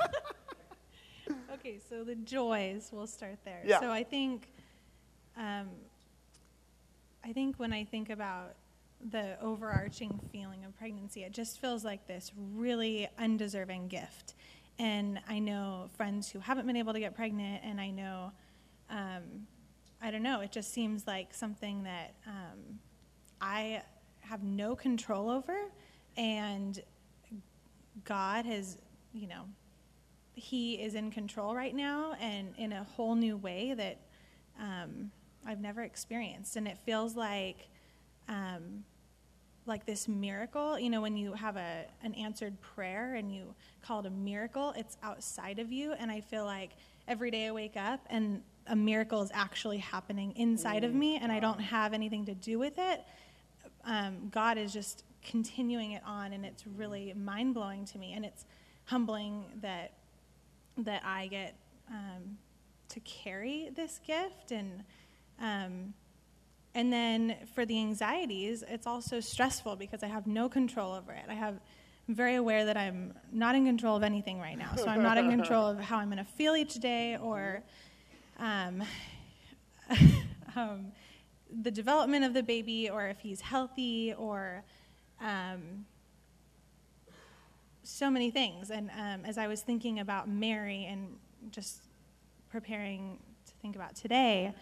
okay, 1.53 1.79
so 1.89 2.03
the 2.03 2.15
joys, 2.15 2.89
we'll 2.91 3.07
start 3.07 3.37
there. 3.45 3.61
Yeah. 3.65 3.79
So 3.79 3.91
I 3.91 4.03
think, 4.03 4.51
um, 5.37 5.69
I 7.23 7.31
think 7.31 7.57
when 7.57 7.71
I 7.73 7.83
think 7.83 8.09
about 8.09 8.55
the 9.11 9.39
overarching 9.41 10.19
feeling 10.31 10.65
of 10.65 10.75
pregnancy, 10.77 11.23
it 11.23 11.31
just 11.31 11.59
feels 11.59 11.83
like 11.83 12.07
this 12.07 12.31
really 12.55 13.07
undeserving 13.17 13.87
gift. 13.87 14.35
And 14.79 15.19
I 15.29 15.39
know 15.39 15.89
friends 15.95 16.29
who 16.29 16.39
haven't 16.39 16.65
been 16.65 16.77
able 16.77 16.93
to 16.93 16.99
get 16.99 17.15
pregnant, 17.15 17.61
and 17.63 17.79
I 17.79 17.91
know, 17.91 18.31
um, 18.89 19.47
I 20.01 20.09
don't 20.09 20.23
know, 20.23 20.41
it 20.41 20.51
just 20.51 20.73
seems 20.73 21.05
like 21.05 21.33
something 21.33 21.83
that 21.83 22.15
um, 22.25 22.79
I 23.43 23.81
have 24.21 24.41
no 24.41 24.73
control 24.73 25.29
over, 25.29 25.57
and 26.15 26.81
God 28.05 28.45
has, 28.45 28.77
you 29.13 29.27
know, 29.27 29.43
He 30.33 30.75
is 30.75 30.95
in 30.95 31.11
control 31.11 31.53
right 31.53 31.75
now, 31.75 32.15
and 32.21 32.53
in 32.57 32.71
a 32.71 32.85
whole 32.85 33.15
new 33.15 33.35
way 33.35 33.73
that 33.73 33.97
um, 34.57 35.11
I've 35.45 35.59
never 35.59 35.81
experienced. 35.81 36.55
And 36.55 36.69
it 36.69 36.77
feels 36.85 37.17
like, 37.17 37.67
um, 38.29 38.85
like 39.65 39.85
this 39.85 40.07
miracle. 40.07 40.79
You 40.79 40.89
know, 40.89 41.01
when 41.01 41.17
you 41.17 41.33
have 41.33 41.57
a 41.57 41.85
an 42.01 42.13
answered 42.13 42.59
prayer 42.61 43.15
and 43.15 43.29
you 43.29 43.53
call 43.81 43.99
it 43.99 44.05
a 44.05 44.09
miracle, 44.09 44.73
it's 44.77 44.97
outside 45.03 45.59
of 45.59 45.69
you. 45.69 45.91
And 45.91 46.09
I 46.09 46.21
feel 46.21 46.45
like 46.45 46.71
every 47.09 47.29
day 47.29 47.47
I 47.47 47.51
wake 47.51 47.75
up 47.75 47.99
and 48.09 48.41
a 48.67 48.75
miracle 48.75 49.21
is 49.21 49.29
actually 49.33 49.79
happening 49.79 50.31
inside 50.37 50.85
of 50.85 50.93
me, 50.93 51.17
and 51.17 51.31
I 51.31 51.41
don't 51.41 51.59
have 51.59 51.93
anything 51.93 52.25
to 52.27 52.33
do 52.33 52.57
with 52.57 52.75
it. 52.77 53.03
Um, 53.85 54.29
God 54.31 54.57
is 54.57 54.73
just 54.73 55.03
continuing 55.23 55.91
it 55.91 56.01
on, 56.05 56.33
and 56.33 56.45
it's 56.45 56.65
really 56.67 57.13
mind 57.13 57.53
blowing 57.53 57.85
to 57.85 57.97
me, 57.97 58.13
and 58.13 58.25
it's 58.25 58.45
humbling 58.85 59.45
that 59.61 59.93
that 60.77 61.03
I 61.05 61.27
get 61.27 61.55
um, 61.89 62.37
to 62.89 62.99
carry 63.01 63.69
this 63.75 63.99
gift 64.05 64.51
and. 64.51 64.83
Um, 65.39 65.93
and 66.75 66.91
then 66.91 67.35
for 67.53 67.67
the 67.67 67.77
anxieties, 67.79 68.63
it's 68.67 68.87
also 68.87 69.19
stressful 69.19 69.75
because 69.75 70.01
I 70.01 70.07
have 70.07 70.25
no 70.25 70.49
control 70.49 70.93
over 70.93 71.11
it. 71.11 71.25
I 71.29 71.35
have 71.35 71.59
I'm 72.07 72.15
very 72.15 72.35
aware 72.35 72.65
that 72.65 72.75
I'm 72.75 73.13
not 73.31 73.55
in 73.55 73.65
control 73.65 73.95
of 73.95 74.03
anything 74.03 74.39
right 74.39 74.57
now. 74.57 74.75
So 74.75 74.87
I'm 74.87 75.01
not 75.01 75.17
in 75.17 75.29
control 75.29 75.67
of 75.67 75.79
how 75.79 75.97
I'm 75.97 76.09
going 76.09 76.17
to 76.17 76.29
feel 76.31 76.55
each 76.55 76.75
day 76.75 77.17
or 77.17 77.63
um, 78.39 78.83
um, 80.55 80.91
the 81.61 81.71
development 81.71 82.25
of 82.25 82.33
the 82.33 82.43
baby 82.43 82.89
or 82.89 83.07
if 83.07 83.19
he's 83.19 83.41
healthy 83.41 84.13
or 84.17 84.63
um, 85.21 85.85
so 87.83 88.09
many 88.09 88.31
things. 88.31 88.71
And 88.71 88.89
um, 88.91 89.25
as 89.25 89.37
I 89.37 89.47
was 89.47 89.61
thinking 89.61 89.99
about 89.99 90.27
Mary 90.27 90.85
and 90.85 91.17
just 91.51 91.81
preparing 92.49 93.19
to 93.45 93.53
think 93.61 93.75
about 93.75 93.95
today, 93.95 94.53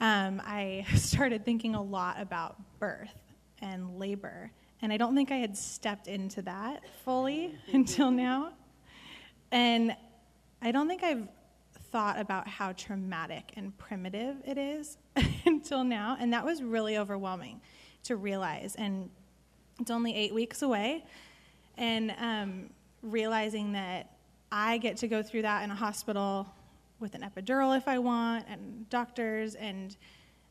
um, 0.00 0.40
I 0.44 0.86
started 0.96 1.44
thinking 1.44 1.74
a 1.74 1.82
lot 1.82 2.20
about 2.20 2.56
birth 2.78 3.14
and 3.60 3.98
labor. 3.98 4.50
And 4.82 4.92
I 4.92 4.96
don't 4.96 5.14
think 5.14 5.30
I 5.30 5.36
had 5.36 5.56
stepped 5.56 6.08
into 6.08 6.40
that 6.42 6.82
fully 7.04 7.54
until 7.72 8.10
now. 8.10 8.52
And 9.52 9.94
I 10.62 10.72
don't 10.72 10.88
think 10.88 11.02
I've 11.02 11.28
thought 11.90 12.18
about 12.18 12.46
how 12.46 12.72
traumatic 12.72 13.52
and 13.56 13.76
primitive 13.78 14.36
it 14.46 14.58
is 14.58 14.98
until 15.46 15.84
now. 15.84 16.16
And 16.18 16.32
that 16.32 16.44
was 16.44 16.62
really 16.62 16.98
overwhelming 16.98 17.60
to 18.04 18.16
realize. 18.16 18.74
And 18.76 19.10
it's 19.78 19.90
only 19.90 20.14
eight 20.14 20.34
weeks 20.34 20.62
away. 20.62 21.04
And 21.76 22.14
um, 22.18 22.70
realizing 23.02 23.72
that 23.72 24.16
I 24.52 24.78
get 24.78 24.96
to 24.98 25.08
go 25.08 25.22
through 25.22 25.42
that 25.42 25.62
in 25.62 25.70
a 25.70 25.74
hospital 25.74 26.46
with 26.98 27.14
an 27.14 27.22
epidural 27.22 27.76
if 27.76 27.88
I 27.88 27.98
want, 27.98 28.44
and 28.48 28.88
doctors, 28.90 29.54
and 29.54 29.96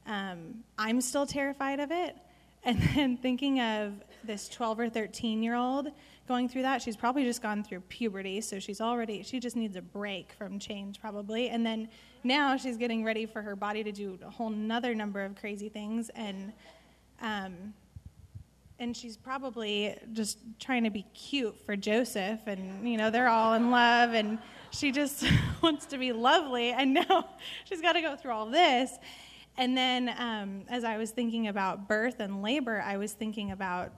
um, 0.07 0.63
I'm 0.77 0.99
still 1.01 1.25
terrified 1.25 1.79
of 1.79 1.91
it. 1.91 2.15
And 2.61 2.81
then 2.93 3.15
thinking 3.15 3.61
of 3.61 3.93
this 4.23 4.49
12 4.49 4.79
or 4.79 4.89
13 4.89 5.43
year 5.43 5.55
old 5.55 5.91
going 6.27 6.47
through 6.47 6.61
that, 6.61 6.81
she's 6.81 6.95
probably 6.95 7.23
just 7.23 7.41
gone 7.41 7.63
through 7.63 7.81
puberty, 7.81 8.39
so 8.41 8.59
she's 8.59 8.79
already, 8.81 9.23
she 9.23 9.39
just 9.39 9.55
needs 9.55 9.75
a 9.75 9.81
break 9.81 10.31
from 10.33 10.59
change 10.59 11.01
probably. 11.01 11.49
And 11.49 11.65
then 11.65 11.89
now 12.23 12.55
she's 12.57 12.77
getting 12.77 13.03
ready 13.03 13.25
for 13.25 13.41
her 13.41 13.55
body 13.55 13.83
to 13.83 13.91
do 13.91 14.17
a 14.25 14.29
whole 14.29 14.49
nother 14.49 14.93
number 14.93 15.23
of 15.23 15.35
crazy 15.35 15.69
things. 15.69 16.09
And, 16.15 16.53
um, 17.21 17.73
and 18.79 18.95
she's 18.95 19.17
probably 19.17 19.95
just 20.13 20.39
trying 20.59 20.85
to 20.85 20.89
be 20.89 21.03
cute 21.13 21.57
for 21.65 21.75
Joseph, 21.75 22.39
and 22.47 22.89
you 22.89 22.97
know 22.97 23.09
they're 23.09 23.27
all 23.27 23.53
in 23.53 23.71
love, 23.71 24.13
and 24.13 24.39
she 24.71 24.91
just 24.91 25.25
wants 25.61 25.85
to 25.87 25.97
be 25.97 26.13
lovely, 26.13 26.71
and 26.71 26.93
now 26.93 27.29
she's 27.65 27.81
got 27.81 27.93
to 27.93 28.01
go 28.01 28.15
through 28.15 28.31
all 28.31 28.45
this. 28.45 28.91
And 29.57 29.75
then, 29.75 30.15
um, 30.17 30.63
as 30.69 30.85
I 30.85 30.97
was 30.97 31.11
thinking 31.11 31.49
about 31.49 31.89
birth 31.89 32.21
and 32.21 32.41
labor, 32.41 32.81
I 32.81 32.95
was 32.95 33.11
thinking 33.11 33.51
about 33.51 33.91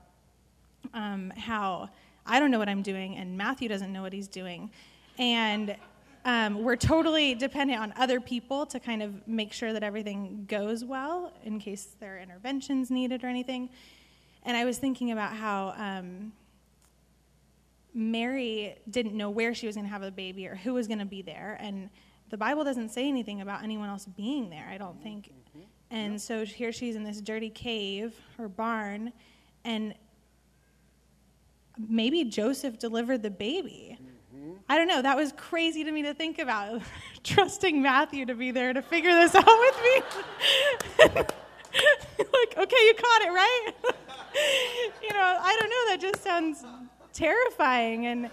um, 0.94 1.32
how 1.36 1.88
I 2.24 2.38
don't 2.38 2.50
know 2.50 2.58
what 2.58 2.68
I'm 2.68 2.82
doing, 2.82 3.16
and 3.16 3.36
Matthew 3.36 3.68
doesn't 3.68 3.92
know 3.92 4.02
what 4.02 4.12
he's 4.12 4.28
doing, 4.28 4.70
and 5.18 5.76
um, 6.24 6.62
we're 6.62 6.76
totally 6.76 7.34
dependent 7.34 7.80
on 7.80 7.92
other 7.96 8.20
people 8.20 8.64
to 8.66 8.78
kind 8.78 9.02
of 9.02 9.26
make 9.26 9.52
sure 9.52 9.72
that 9.72 9.82
everything 9.82 10.44
goes 10.48 10.84
well 10.84 11.32
in 11.44 11.58
case 11.58 11.96
there 11.98 12.16
are 12.16 12.18
interventions 12.20 12.90
needed 12.90 13.24
or 13.24 13.26
anything. 13.26 13.70
And 14.44 14.56
I 14.56 14.64
was 14.64 14.78
thinking 14.78 15.10
about 15.10 15.32
how 15.32 15.74
um, 15.76 16.32
Mary 17.94 18.76
didn't 18.88 19.16
know 19.16 19.30
where 19.30 19.54
she 19.54 19.66
was 19.66 19.74
going 19.74 19.86
to 19.86 19.92
have 19.92 20.02
a 20.02 20.10
baby 20.10 20.46
or 20.46 20.54
who 20.54 20.74
was 20.74 20.86
going 20.86 21.00
to 21.00 21.04
be 21.04 21.22
there. 21.22 21.58
And 21.60 21.90
the 22.30 22.36
Bible 22.36 22.64
doesn't 22.64 22.90
say 22.90 23.08
anything 23.08 23.40
about 23.40 23.62
anyone 23.62 23.88
else 23.88 24.06
being 24.06 24.48
there, 24.48 24.66
I 24.70 24.78
don't 24.78 25.02
think. 25.02 25.28
Mm-hmm. 25.28 25.64
And 25.90 26.20
so 26.20 26.44
here 26.44 26.72
she's 26.72 26.96
in 26.96 27.02
this 27.04 27.20
dirty 27.20 27.50
cave 27.50 28.14
or 28.38 28.48
barn, 28.48 29.12
and 29.64 29.94
maybe 31.78 32.24
Joseph 32.24 32.78
delivered 32.78 33.22
the 33.22 33.30
baby. 33.30 33.98
Mm-hmm. 34.34 34.52
I 34.68 34.78
don't 34.78 34.88
know. 34.88 35.02
That 35.02 35.16
was 35.16 35.32
crazy 35.32 35.84
to 35.84 35.90
me 35.90 36.02
to 36.02 36.14
think 36.14 36.38
about. 36.38 36.82
Trusting 37.24 37.80
Matthew 37.80 38.26
to 38.26 38.34
be 38.34 38.50
there 38.50 38.72
to 38.72 38.82
figure 38.82 39.12
this 39.12 39.34
out 39.34 39.46
with 39.46 39.80
me. 39.82 40.02
like, 40.98 42.56
okay, 42.56 42.86
you 42.86 42.94
caught 42.94 43.22
it, 43.22 43.32
right? 43.32 43.70
you 45.02 45.12
know, 45.12 45.38
I 45.40 45.56
don't 45.60 45.68
know. 45.68 45.88
That 45.88 45.98
just 46.00 46.22
sounds 46.22 46.64
terrifying 47.12 48.06
and 48.06 48.30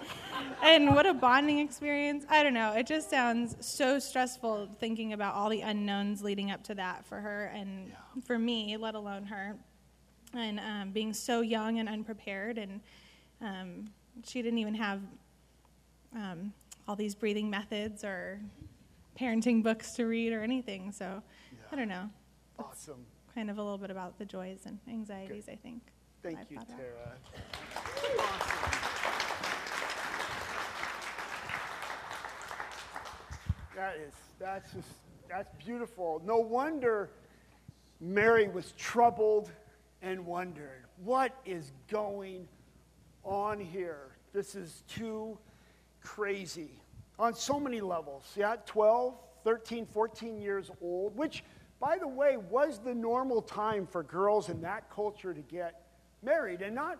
and 0.63 0.95
what 0.95 1.05
a 1.05 1.13
bonding 1.13 1.59
experience. 1.59 2.25
I 2.29 2.43
don't 2.43 2.53
know. 2.53 2.73
It 2.73 2.87
just 2.87 3.09
sounds 3.09 3.55
so 3.59 3.99
stressful 3.99 4.69
thinking 4.79 5.13
about 5.13 5.35
all 5.35 5.49
the 5.49 5.61
unknowns 5.61 6.21
leading 6.21 6.51
up 6.51 6.63
to 6.63 6.75
that 6.75 7.05
for 7.05 7.19
her 7.19 7.45
and 7.53 7.89
yeah. 7.89 8.21
for 8.25 8.39
me, 8.39 8.77
let 8.77 8.95
alone 8.95 9.25
her. 9.25 9.55
And 10.33 10.59
um, 10.59 10.91
being 10.91 11.13
so 11.13 11.41
young 11.41 11.79
and 11.79 11.89
unprepared, 11.89 12.59
and 12.59 12.81
um, 13.41 13.89
she 14.25 14.41
didn't 14.41 14.59
even 14.59 14.75
have 14.75 15.01
um, 16.15 16.53
all 16.87 16.95
these 16.95 17.15
breathing 17.15 17.49
methods 17.49 18.03
or 18.03 18.39
parenting 19.19 19.63
books 19.63 19.93
to 19.95 20.05
read 20.05 20.33
or 20.33 20.41
anything. 20.41 20.91
So 20.91 21.21
yeah. 21.51 21.57
I 21.71 21.75
don't 21.75 21.89
know. 21.89 22.09
Awesome 22.57 23.05
kind 23.39 23.49
of 23.49 23.57
a 23.57 23.63
little 23.63 23.77
bit 23.77 23.89
about 23.89 24.17
the 24.17 24.25
joys 24.25 24.59
and 24.65 24.77
anxieties, 24.89 25.45
Good. 25.45 25.53
I 25.53 25.55
think. 25.55 25.81
Thank 26.21 26.39
you, 26.49 26.57
Tara. 26.57 27.15
That 33.75 33.95
is, 33.95 34.13
that's 34.37 34.73
just, 34.73 34.89
that's 35.29 35.53
beautiful. 35.63 36.21
No 36.25 36.39
wonder 36.39 37.11
Mary 38.01 38.49
was 38.49 38.73
troubled 38.73 39.49
and 40.01 40.25
wondered, 40.25 40.83
what 41.01 41.33
is 41.45 41.71
going 41.87 42.45
on 43.23 43.59
here? 43.59 44.15
This 44.33 44.55
is 44.55 44.83
too 44.87 45.37
crazy 46.01 46.71
on 47.17 47.33
so 47.33 47.59
many 47.59 47.81
levels. 47.81 48.31
Yeah, 48.35 48.55
12, 48.65 49.15
13, 49.43 49.85
14 49.85 50.41
years 50.41 50.71
old, 50.81 51.15
which 51.15 51.43
by 51.79 51.97
the 51.97 52.07
way, 52.07 52.37
was 52.37 52.79
the 52.79 52.93
normal 52.93 53.41
time 53.41 53.87
for 53.87 54.03
girls 54.03 54.49
in 54.49 54.61
that 54.61 54.89
culture 54.89 55.33
to 55.33 55.41
get 55.41 55.85
married 56.21 56.61
and 56.61 56.75
not 56.75 56.99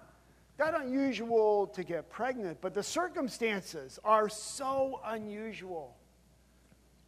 that 0.57 0.73
unusual 0.73 1.67
to 1.67 1.83
get 1.83 2.09
pregnant, 2.09 2.59
but 2.61 2.73
the 2.73 2.83
circumstances 2.83 3.99
are 4.03 4.29
so 4.29 5.01
unusual. 5.05 5.95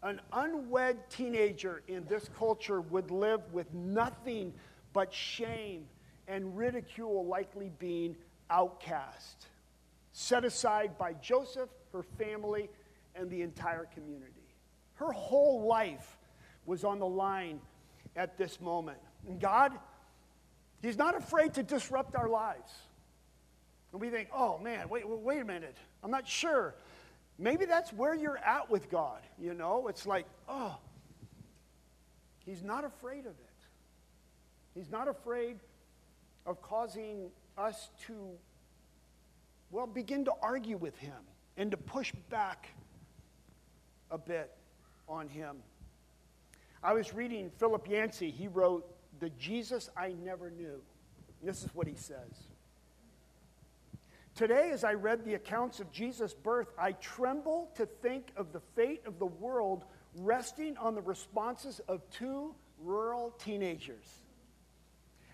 An 0.04 0.20
unwed 0.34 0.98
teenager 1.10 1.84
in 1.88 2.06
this 2.06 2.30
culture 2.38 2.82
would 2.82 3.12
live 3.12 3.42
with 3.54 3.74
nothing 3.74 4.54
but 4.94 5.14
shame 5.14 5.86
and 6.28 6.58
ridicule, 6.58 7.26
likely 7.26 7.72
being 7.80 8.16
outcast, 8.52 9.48
set 10.12 10.46
aside 10.46 10.98
by 10.98 11.14
Joseph, 11.14 11.70
her 11.94 12.04
family, 12.04 12.70
and 13.16 13.30
the 13.30 13.42
entire 13.42 13.88
community. 13.94 14.34
Her 14.96 15.12
whole 15.12 15.66
life 15.66 16.18
was 16.66 16.84
on 16.84 17.00
the 17.00 17.08
line 17.08 17.60
at 18.16 18.38
this 18.38 18.62
moment. 18.62 19.00
And 19.28 19.40
God, 19.40 19.72
He's 20.82 20.98
not 20.98 21.16
afraid 21.16 21.54
to 21.56 21.64
disrupt 21.64 22.16
our 22.16 22.28
lives. 22.28 22.72
And 23.92 24.02
we 24.02 24.10
think, 24.10 24.30
oh 24.34 24.58
man, 24.58 24.90
wait, 24.90 25.08
wait 25.08 25.42
a 25.42 25.46
minute. 25.46 25.78
I'm 26.04 26.12
not 26.12 26.28
sure. 26.28 26.76
Maybe 27.38 27.66
that's 27.66 27.92
where 27.94 28.14
you're 28.14 28.38
at 28.38 28.70
with 28.70 28.90
God. 28.90 29.22
You 29.40 29.54
know, 29.54 29.88
it's 29.88 30.06
like, 30.06 30.26
oh, 30.48 30.78
He's 32.46 32.64
not 32.64 32.84
afraid 32.84 33.22
of 33.22 33.32
it. 33.32 33.52
He's 34.74 34.90
not 34.90 35.08
afraid 35.08 35.60
of 36.46 36.62
causing 36.62 37.30
us 37.58 37.90
to, 38.08 38.32
well, 39.72 39.88
begin 39.88 40.26
to 40.26 40.34
argue 40.42 40.78
with 40.78 40.98
Him 40.98 41.14
and 41.58 41.72
to 41.72 41.78
push 41.78 42.12
back 42.30 42.70
a 44.10 44.18
bit 44.18 44.52
on 45.08 45.28
Him. 45.28 45.58
I 46.84 46.94
was 46.94 47.14
reading 47.14 47.52
Philip 47.58 47.88
Yancey. 47.88 48.32
He 48.32 48.48
wrote, 48.48 48.92
The 49.20 49.30
Jesus 49.32 49.90
I 49.96 50.14
Never 50.24 50.50
Knew. 50.50 50.82
This 51.44 51.64
is 51.64 51.74
what 51.74 51.88
he 51.88 51.96
says. 51.96 52.48
Today, 54.36 54.72
as 54.72 54.84
I 54.84 54.94
read 54.94 55.26
the 55.26 55.34
accounts 55.34 55.80
of 55.80 55.92
Jesus' 55.92 56.34
birth, 56.34 56.70
I 56.78 56.94
tremble 56.94 57.70
to 57.76 57.86
think 57.86 58.32
of 58.38 58.54
the 58.54 58.62
fate 58.76 59.02
of 59.06 59.20
the 59.20 59.26
world 59.26 59.86
resting 60.16 60.78
on 60.78 60.96
the 60.96 61.02
responses 61.02 61.82
of 61.88 62.02
two 62.10 62.56
rural 62.80 63.32
teenagers. 63.38 64.06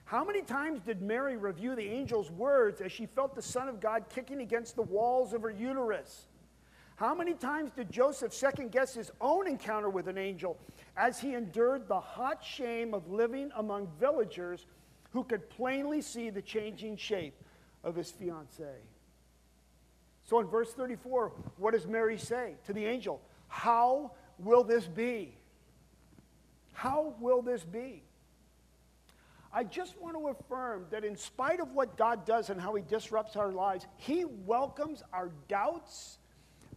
How 0.08 0.24
many 0.24 0.42
times 0.42 0.80
did 0.80 1.02
Mary 1.02 1.36
review 1.36 1.76
the 1.76 1.90
angel's 1.90 2.32
words 2.32 2.80
as 2.80 2.94
she 2.94 3.06
felt 3.06 3.36
the 3.36 3.42
Son 3.42 3.68
of 3.68 3.82
God 3.82 4.06
kicking 4.08 4.40
against 4.40 4.78
the 4.78 4.82
walls 4.84 5.34
of 5.34 5.42
her 5.42 5.50
uterus? 5.50 6.28
How 6.96 7.14
many 7.14 7.34
times 7.34 7.72
did 7.76 7.92
Joseph 7.92 8.34
second 8.34 8.72
guess 8.72 8.94
his 8.94 9.12
own 9.20 9.48
encounter 9.48 9.90
with 9.90 10.08
an 10.08 10.18
angel 10.18 10.58
as 10.96 11.20
he 11.20 11.36
endured 11.36 11.90
the 11.90 12.00
hot 12.00 12.42
shame 12.42 12.94
of 12.94 13.12
living 13.12 13.52
among 13.58 13.90
villagers 14.00 14.66
who 15.12 15.26
could 15.26 15.50
plainly 15.50 16.02
see 16.02 16.30
the 16.30 16.42
changing 16.42 16.96
shape 16.96 17.36
of 17.84 17.94
his 17.94 18.10
fiancee? 18.10 18.64
So 20.24 20.40
in 20.40 20.48
verse 20.48 20.72
34, 20.72 21.34
what 21.58 21.74
does 21.74 21.86
Mary 21.86 22.18
say 22.18 22.56
to 22.66 22.72
the 22.72 22.86
angel? 22.86 23.22
How 23.50 24.12
will 24.40 24.64
this 24.64 24.88
be? 24.88 25.36
How 26.72 27.14
will 27.20 27.42
this 27.42 27.66
be? 27.66 28.04
I 29.58 29.64
just 29.64 30.00
want 30.00 30.16
to 30.16 30.28
affirm 30.28 30.86
that 30.92 31.04
in 31.04 31.16
spite 31.16 31.60
of 31.60 31.72
what 31.72 31.98
God 31.98 32.28
does 32.28 32.52
and 32.52 32.62
how 32.62 32.76
He 32.76 32.84
disrupts 32.84 33.36
our 33.36 33.52
lives, 33.52 33.88
He 33.98 34.24
welcomes 34.24 35.02
our 35.12 35.32
doubts, 35.48 36.20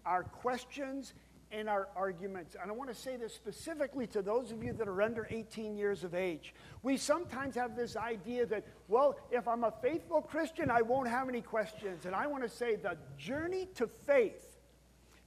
our 0.07 0.23
questions, 0.23 1.13
and 1.53 1.69
our 1.69 1.89
arguments. 1.95 2.57
And 2.59 2.71
I 2.71 2.75
want 2.75 2.89
to 2.89 2.97
say 2.97 3.19
this 3.19 3.35
specifically 3.35 4.07
to 4.07 4.23
those 4.23 4.51
of 4.51 4.65
you 4.65 4.73
that 4.73 4.89
are 4.89 5.03
under 5.03 5.27
18 5.29 5.77
years 5.77 6.05
of 6.05 6.15
age. 6.15 6.55
We 6.83 6.97
sometimes 6.97 7.55
have 7.55 7.77
this 7.77 7.99
idea 7.99 8.47
that, 8.47 8.65
well, 8.89 9.19
if 9.31 9.47
I'm 9.47 9.65
a 9.65 9.75
faithful 9.83 10.23
Christian, 10.23 10.71
I 10.71 10.81
won't 10.81 11.09
have 11.09 11.29
any 11.29 11.43
questions. 11.43 12.07
And 12.07 12.15
I 12.15 12.29
want 12.29 12.45
to 12.45 12.49
say 12.49 12.77
the 12.77 12.97
journey 13.19 13.69
to 13.75 13.89
faith 14.07 14.57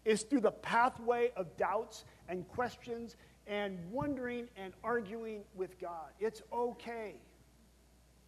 is 0.06 0.24
through 0.24 0.42
the 0.42 0.52
pathway 0.52 1.32
of 1.36 1.56
doubts 1.56 2.04
and 2.28 2.48
questions 2.48 3.16
and 3.46 3.78
wondering 3.92 4.48
and 4.58 4.74
arguing 4.84 5.44
with 5.54 5.80
God. 5.80 6.10
It's 6.20 6.42
okay. 6.52 7.18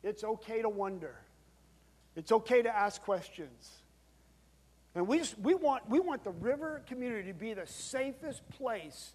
It's 0.06 0.24
okay 0.24 0.62
to 0.62 0.70
wonder. 0.70 1.16
It's 2.16 2.32
okay 2.32 2.62
to 2.62 2.74
ask 2.74 3.02
questions. 3.02 3.72
And 4.94 5.08
we, 5.08 5.18
just, 5.18 5.38
we, 5.40 5.56
want, 5.56 5.90
we 5.90 6.00
want 6.00 6.24
the 6.24 6.32
river 6.32 6.84
community 6.88 7.28
to 7.30 7.34
be 7.34 7.54
the 7.54 7.66
safest 7.66 8.48
place 8.52 9.14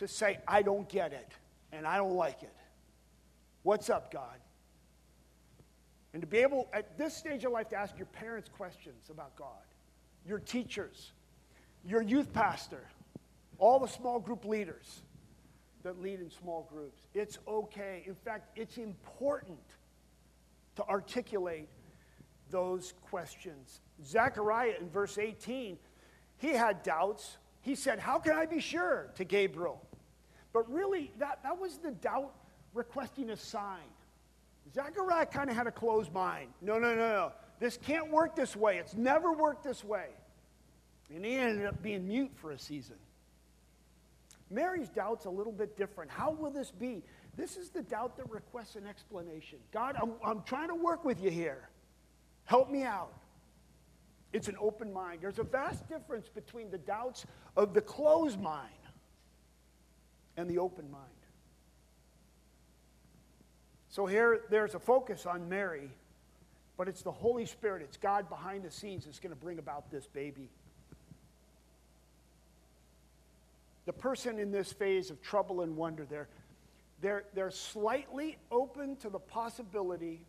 to 0.00 0.08
say, 0.08 0.40
I 0.46 0.62
don't 0.62 0.88
get 0.88 1.12
it 1.12 1.28
and 1.72 1.86
I 1.86 1.96
don't 1.96 2.14
like 2.14 2.42
it. 2.42 2.52
What's 3.62 3.88
up, 3.88 4.12
God? 4.12 4.36
And 6.12 6.20
to 6.20 6.26
be 6.26 6.38
able, 6.38 6.68
at 6.72 6.98
this 6.98 7.16
stage 7.16 7.44
of 7.44 7.52
life, 7.52 7.68
to 7.68 7.76
ask 7.76 7.96
your 7.96 8.06
parents 8.06 8.48
questions 8.48 9.10
about 9.10 9.36
God, 9.36 9.48
your 10.26 10.40
teachers, 10.40 11.12
your 11.86 12.02
youth 12.02 12.32
pastor, 12.32 12.84
all 13.58 13.78
the 13.78 13.88
small 13.88 14.18
group 14.18 14.44
leaders 14.44 15.00
that 15.84 16.02
lead 16.02 16.18
in 16.20 16.30
small 16.30 16.68
groups. 16.72 17.00
It's 17.14 17.38
okay. 17.46 18.02
In 18.06 18.16
fact, 18.16 18.58
it's 18.58 18.78
important 18.78 19.58
to 20.76 20.84
articulate 20.88 21.68
those 22.50 22.94
questions. 23.02 23.80
Zechariah 24.04 24.74
in 24.80 24.88
verse 24.90 25.18
18, 25.18 25.78
he 26.38 26.48
had 26.48 26.82
doubts. 26.82 27.36
He 27.60 27.74
said, 27.74 27.98
How 27.98 28.18
can 28.18 28.32
I 28.32 28.46
be 28.46 28.60
sure 28.60 29.10
to 29.16 29.24
Gabriel? 29.24 29.80
But 30.52 30.70
really, 30.70 31.10
that, 31.18 31.42
that 31.42 31.58
was 31.58 31.78
the 31.78 31.90
doubt 31.90 32.34
requesting 32.74 33.30
a 33.30 33.36
sign. 33.36 33.82
Zechariah 34.72 35.26
kind 35.26 35.50
of 35.50 35.56
had 35.56 35.66
a 35.66 35.72
closed 35.72 36.12
mind. 36.12 36.50
No, 36.60 36.78
no, 36.78 36.94
no, 36.94 37.08
no. 37.08 37.32
This 37.60 37.76
can't 37.76 38.10
work 38.10 38.34
this 38.34 38.56
way. 38.56 38.78
It's 38.78 38.94
never 38.94 39.32
worked 39.32 39.64
this 39.64 39.84
way. 39.84 40.06
And 41.14 41.24
he 41.24 41.34
ended 41.34 41.66
up 41.66 41.82
being 41.82 42.06
mute 42.06 42.30
for 42.34 42.52
a 42.52 42.58
season. 42.58 42.96
Mary's 44.50 44.88
doubt's 44.88 45.24
a 45.24 45.30
little 45.30 45.52
bit 45.52 45.76
different. 45.76 46.10
How 46.10 46.30
will 46.30 46.50
this 46.50 46.70
be? 46.70 47.02
This 47.36 47.56
is 47.56 47.70
the 47.70 47.82
doubt 47.82 48.16
that 48.16 48.30
requests 48.30 48.76
an 48.76 48.86
explanation. 48.86 49.58
God, 49.72 49.96
I'm, 50.00 50.12
I'm 50.24 50.42
trying 50.42 50.68
to 50.68 50.74
work 50.74 51.04
with 51.04 51.20
you 51.20 51.30
here. 51.30 51.68
Help 52.44 52.70
me 52.70 52.82
out. 52.82 53.12
It's 54.32 54.48
an 54.48 54.56
open 54.60 54.92
mind. 54.92 55.20
There's 55.22 55.38
a 55.38 55.44
vast 55.44 55.88
difference 55.88 56.28
between 56.28 56.70
the 56.70 56.78
doubts 56.78 57.24
of 57.56 57.72
the 57.72 57.80
closed 57.80 58.40
mind 58.40 58.70
and 60.36 60.48
the 60.48 60.58
open 60.58 60.90
mind. 60.90 61.04
So 63.88 64.06
here, 64.06 64.42
there's 64.50 64.74
a 64.74 64.80
focus 64.80 65.24
on 65.24 65.48
Mary, 65.48 65.88
but 66.76 66.88
it's 66.88 67.02
the 67.02 67.12
Holy 67.12 67.46
Spirit, 67.46 67.82
it's 67.82 67.96
God 67.96 68.28
behind 68.28 68.64
the 68.64 68.70
scenes 68.70 69.04
that's 69.04 69.20
going 69.20 69.30
to 69.30 69.40
bring 69.40 69.60
about 69.60 69.88
this 69.92 70.06
baby. 70.08 70.50
The 73.86 73.92
person 73.92 74.40
in 74.40 74.50
this 74.50 74.72
phase 74.72 75.10
of 75.10 75.22
trouble 75.22 75.60
and 75.60 75.76
wonder, 75.76 76.04
they're, 76.04 76.28
they're, 77.04 77.24
they're 77.34 77.50
slightly 77.50 78.38
open 78.50 78.96
to 78.96 79.10
the 79.10 79.18
possibility 79.18 80.22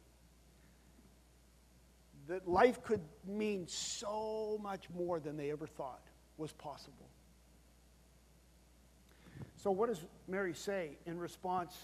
that 2.28 2.50
life 2.50 2.84
could 2.84 3.00
mean 3.26 3.66
so 3.66 4.60
much 4.62 4.90
more 4.90 5.22
than 5.22 5.38
they 5.38 5.52
ever 5.52 5.68
thought 5.68 6.02
was 6.36 6.52
possible. 6.52 7.08
So, 9.56 9.72
what 9.72 9.88
does 9.88 10.02
Mary 10.28 10.54
say 10.54 10.98
in 11.06 11.18
response 11.18 11.78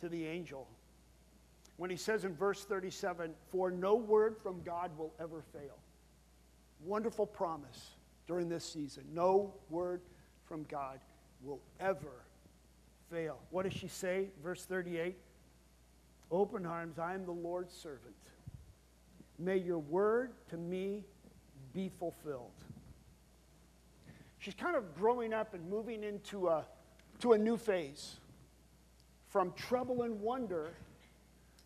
to 0.00 0.08
the 0.08 0.26
angel? 0.26 0.66
When 1.76 1.88
he 1.88 1.96
says 1.96 2.24
in 2.24 2.34
verse 2.34 2.64
37, 2.64 3.34
For 3.52 3.70
no 3.70 3.94
word 3.94 4.36
from 4.42 4.60
God 4.62 4.90
will 4.98 5.14
ever 5.20 5.44
fail. 5.52 5.78
Wonderful 6.84 7.26
promise 7.26 7.90
during 8.26 8.48
this 8.48 8.64
season. 8.64 9.04
No 9.14 9.54
word 9.70 10.00
from 10.48 10.64
God 10.64 10.98
will 11.44 11.60
ever 11.78 12.24
fail. 13.12 13.38
What 13.50 13.64
does 13.64 13.74
she 13.74 13.88
say? 13.88 14.28
Verse 14.42 14.64
38 14.64 15.16
Open 16.30 16.64
arms, 16.64 16.98
I 16.98 17.14
am 17.14 17.26
the 17.26 17.32
Lord's 17.32 17.74
servant. 17.74 18.14
May 19.38 19.58
your 19.58 19.78
word 19.78 20.32
to 20.48 20.56
me 20.56 21.04
be 21.74 21.90
fulfilled. 21.98 22.52
She's 24.38 24.54
kind 24.54 24.76
of 24.76 24.96
growing 24.96 25.32
up 25.32 25.54
and 25.54 25.68
moving 25.68 26.02
into 26.02 26.48
a, 26.48 26.64
to 27.20 27.34
a 27.34 27.38
new 27.38 27.56
phase 27.56 28.16
from 29.28 29.52
trouble 29.52 30.02
and 30.02 30.20
wonder 30.20 30.70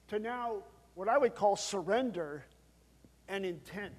to 0.08 0.18
now 0.18 0.56
what 0.94 1.08
I 1.08 1.16
would 1.16 1.34
call 1.34 1.56
surrender 1.56 2.44
and 3.28 3.46
intent. 3.46 3.94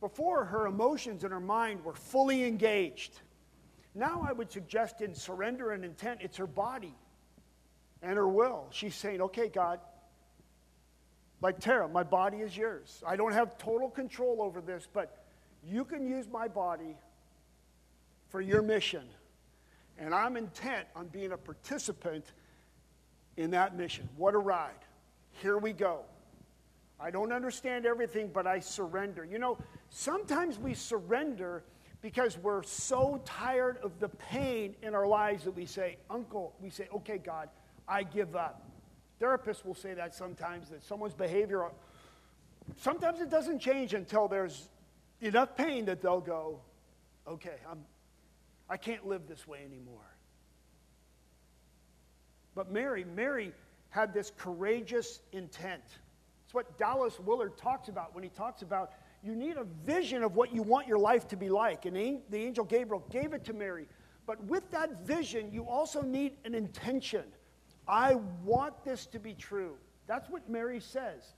Before, 0.00 0.44
her 0.44 0.66
emotions 0.66 1.24
and 1.24 1.32
her 1.32 1.40
mind 1.40 1.84
were 1.84 1.94
fully 1.94 2.44
engaged. 2.44 3.18
Now, 3.98 4.24
I 4.24 4.32
would 4.32 4.52
suggest 4.52 5.00
in 5.00 5.12
surrender 5.12 5.72
and 5.72 5.84
intent, 5.84 6.20
it's 6.22 6.36
her 6.36 6.46
body 6.46 6.94
and 8.00 8.16
her 8.16 8.28
will. 8.28 8.66
She's 8.70 8.94
saying, 8.94 9.20
okay, 9.20 9.48
God, 9.48 9.80
like 11.40 11.58
Tara, 11.58 11.88
my 11.88 12.04
body 12.04 12.36
is 12.38 12.56
yours. 12.56 13.02
I 13.04 13.16
don't 13.16 13.32
have 13.32 13.58
total 13.58 13.90
control 13.90 14.40
over 14.40 14.60
this, 14.60 14.86
but 14.92 15.24
you 15.64 15.84
can 15.84 16.06
use 16.06 16.28
my 16.30 16.46
body 16.46 16.96
for 18.28 18.40
your 18.40 18.62
mission. 18.62 19.02
And 19.98 20.14
I'm 20.14 20.36
intent 20.36 20.86
on 20.94 21.08
being 21.08 21.32
a 21.32 21.36
participant 21.36 22.24
in 23.36 23.50
that 23.50 23.76
mission. 23.76 24.08
What 24.16 24.36
a 24.36 24.38
ride. 24.38 24.70
Here 25.42 25.58
we 25.58 25.72
go. 25.72 26.02
I 27.00 27.10
don't 27.10 27.32
understand 27.32 27.84
everything, 27.84 28.30
but 28.32 28.46
I 28.46 28.60
surrender. 28.60 29.24
You 29.24 29.40
know, 29.40 29.58
sometimes 29.90 30.56
we 30.56 30.74
surrender 30.74 31.64
because 32.00 32.38
we're 32.38 32.62
so 32.62 33.20
tired 33.24 33.78
of 33.82 33.98
the 33.98 34.08
pain 34.08 34.74
in 34.82 34.94
our 34.94 35.06
lives 35.06 35.44
that 35.44 35.52
we 35.52 35.66
say, 35.66 35.96
Uncle, 36.08 36.54
we 36.60 36.70
say, 36.70 36.88
okay, 36.94 37.18
God, 37.18 37.48
I 37.88 38.04
give 38.04 38.36
up. 38.36 38.62
Therapists 39.20 39.64
will 39.64 39.74
say 39.74 39.94
that 39.94 40.14
sometimes, 40.14 40.68
that 40.70 40.84
someone's 40.84 41.14
behavior, 41.14 41.64
sometimes 42.76 43.20
it 43.20 43.30
doesn't 43.30 43.58
change 43.58 43.94
until 43.94 44.28
there's 44.28 44.68
enough 45.20 45.56
pain 45.56 45.86
that 45.86 46.00
they'll 46.00 46.20
go, 46.20 46.60
okay, 47.26 47.56
I'm, 47.68 47.84
I 48.70 48.76
can't 48.76 49.06
live 49.06 49.26
this 49.26 49.46
way 49.46 49.58
anymore. 49.64 49.98
But 52.54 52.70
Mary, 52.70 53.04
Mary 53.16 53.52
had 53.90 54.14
this 54.14 54.32
courageous 54.36 55.20
intent. 55.32 55.82
It's 56.44 56.54
what 56.54 56.78
Dallas 56.78 57.18
Willard 57.18 57.56
talks 57.56 57.88
about 57.88 58.14
when 58.14 58.22
he 58.22 58.30
talks 58.30 58.62
about 58.62 58.92
you 59.22 59.34
need 59.34 59.56
a 59.56 59.64
vision 59.84 60.22
of 60.22 60.36
what 60.36 60.54
you 60.54 60.62
want 60.62 60.86
your 60.86 60.98
life 60.98 61.26
to 61.28 61.36
be 61.36 61.48
like. 61.48 61.86
And 61.86 61.96
the 61.96 62.38
angel 62.38 62.64
Gabriel 62.64 63.04
gave 63.10 63.32
it 63.32 63.44
to 63.44 63.52
Mary. 63.52 63.88
But 64.26 64.42
with 64.44 64.70
that 64.70 65.06
vision, 65.06 65.50
you 65.52 65.64
also 65.64 66.02
need 66.02 66.34
an 66.44 66.54
intention. 66.54 67.24
I 67.86 68.16
want 68.44 68.84
this 68.84 69.06
to 69.06 69.18
be 69.18 69.34
true. 69.34 69.76
That's 70.06 70.28
what 70.28 70.48
Mary 70.48 70.80
says 70.80 71.34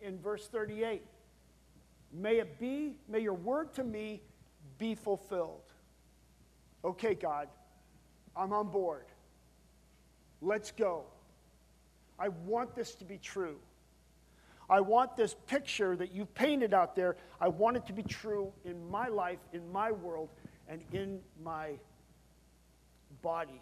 in 0.00 0.18
verse 0.18 0.48
38. 0.48 1.02
May 2.12 2.38
it 2.38 2.58
be, 2.58 2.96
may 3.08 3.20
your 3.20 3.34
word 3.34 3.72
to 3.74 3.84
me 3.84 4.22
be 4.78 4.94
fulfilled. 4.94 5.62
Okay, 6.84 7.14
God, 7.14 7.48
I'm 8.36 8.52
on 8.52 8.68
board. 8.68 9.06
Let's 10.40 10.72
go. 10.72 11.04
I 12.18 12.28
want 12.28 12.74
this 12.74 12.94
to 12.96 13.04
be 13.04 13.18
true. 13.18 13.56
I 14.70 14.80
want 14.80 15.16
this 15.16 15.34
picture 15.46 15.96
that 15.96 16.12
you've 16.12 16.32
painted 16.34 16.72
out 16.72 16.96
there, 16.96 17.16
I 17.40 17.48
want 17.48 17.76
it 17.76 17.86
to 17.86 17.92
be 17.92 18.02
true 18.02 18.52
in 18.64 18.90
my 18.90 19.08
life, 19.08 19.38
in 19.52 19.70
my 19.70 19.90
world, 19.90 20.30
and 20.68 20.82
in 20.92 21.20
my 21.42 21.72
body. 23.20 23.60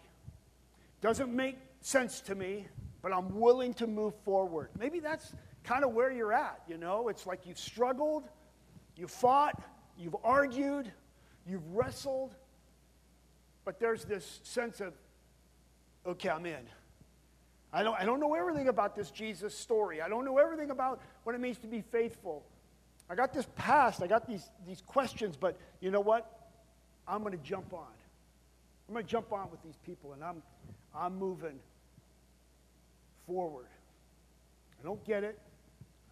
Doesn't 1.01 1.33
make 1.33 1.57
sense 1.81 2.21
to 2.21 2.35
me, 2.35 2.67
but 3.01 3.11
I'm 3.11 3.39
willing 3.39 3.73
to 3.75 3.87
move 3.87 4.13
forward. 4.23 4.69
Maybe 4.77 4.99
that's 4.99 5.33
kind 5.63 5.83
of 5.83 5.93
where 5.93 6.11
you're 6.11 6.33
at, 6.33 6.61
you 6.67 6.77
know? 6.77 7.09
It's 7.09 7.25
like 7.25 7.45
you've 7.45 7.59
struggled, 7.59 8.29
you've 8.95 9.11
fought, 9.11 9.61
you've 9.97 10.15
argued, 10.23 10.91
you've 11.47 11.67
wrestled, 11.75 12.35
but 13.65 13.79
there's 13.79 14.05
this 14.05 14.39
sense 14.43 14.81
of, 14.81 14.93
okay, 16.05 16.29
I'm 16.29 16.45
in. 16.45 16.67
I 17.73 17.83
don't, 17.83 17.99
I 17.99 18.05
don't 18.05 18.19
know 18.19 18.33
everything 18.33 18.67
about 18.67 18.95
this 18.95 19.11
Jesus 19.11 19.57
story. 19.57 20.01
I 20.01 20.09
don't 20.09 20.25
know 20.25 20.37
everything 20.37 20.71
about 20.71 20.99
what 21.23 21.35
it 21.35 21.41
means 21.41 21.57
to 21.59 21.67
be 21.67 21.81
faithful. 21.81 22.43
I 23.09 23.15
got 23.15 23.33
this 23.33 23.47
past, 23.55 24.01
I 24.01 24.07
got 24.07 24.27
these, 24.27 24.49
these 24.65 24.81
questions, 24.81 25.35
but 25.37 25.57
you 25.79 25.91
know 25.91 26.01
what? 26.01 26.49
I'm 27.07 27.21
going 27.21 27.37
to 27.37 27.43
jump 27.43 27.73
on. 27.73 27.87
I'm 28.87 28.93
going 28.93 29.05
to 29.05 29.11
jump 29.11 29.31
on 29.31 29.49
with 29.51 29.61
these 29.63 29.77
people, 29.85 30.13
and 30.13 30.23
I'm, 30.23 30.41
I'm 30.95 31.17
moving 31.17 31.59
forward. 33.25 33.67
I 34.79 34.83
don't 34.83 35.03
get 35.05 35.23
it. 35.23 35.39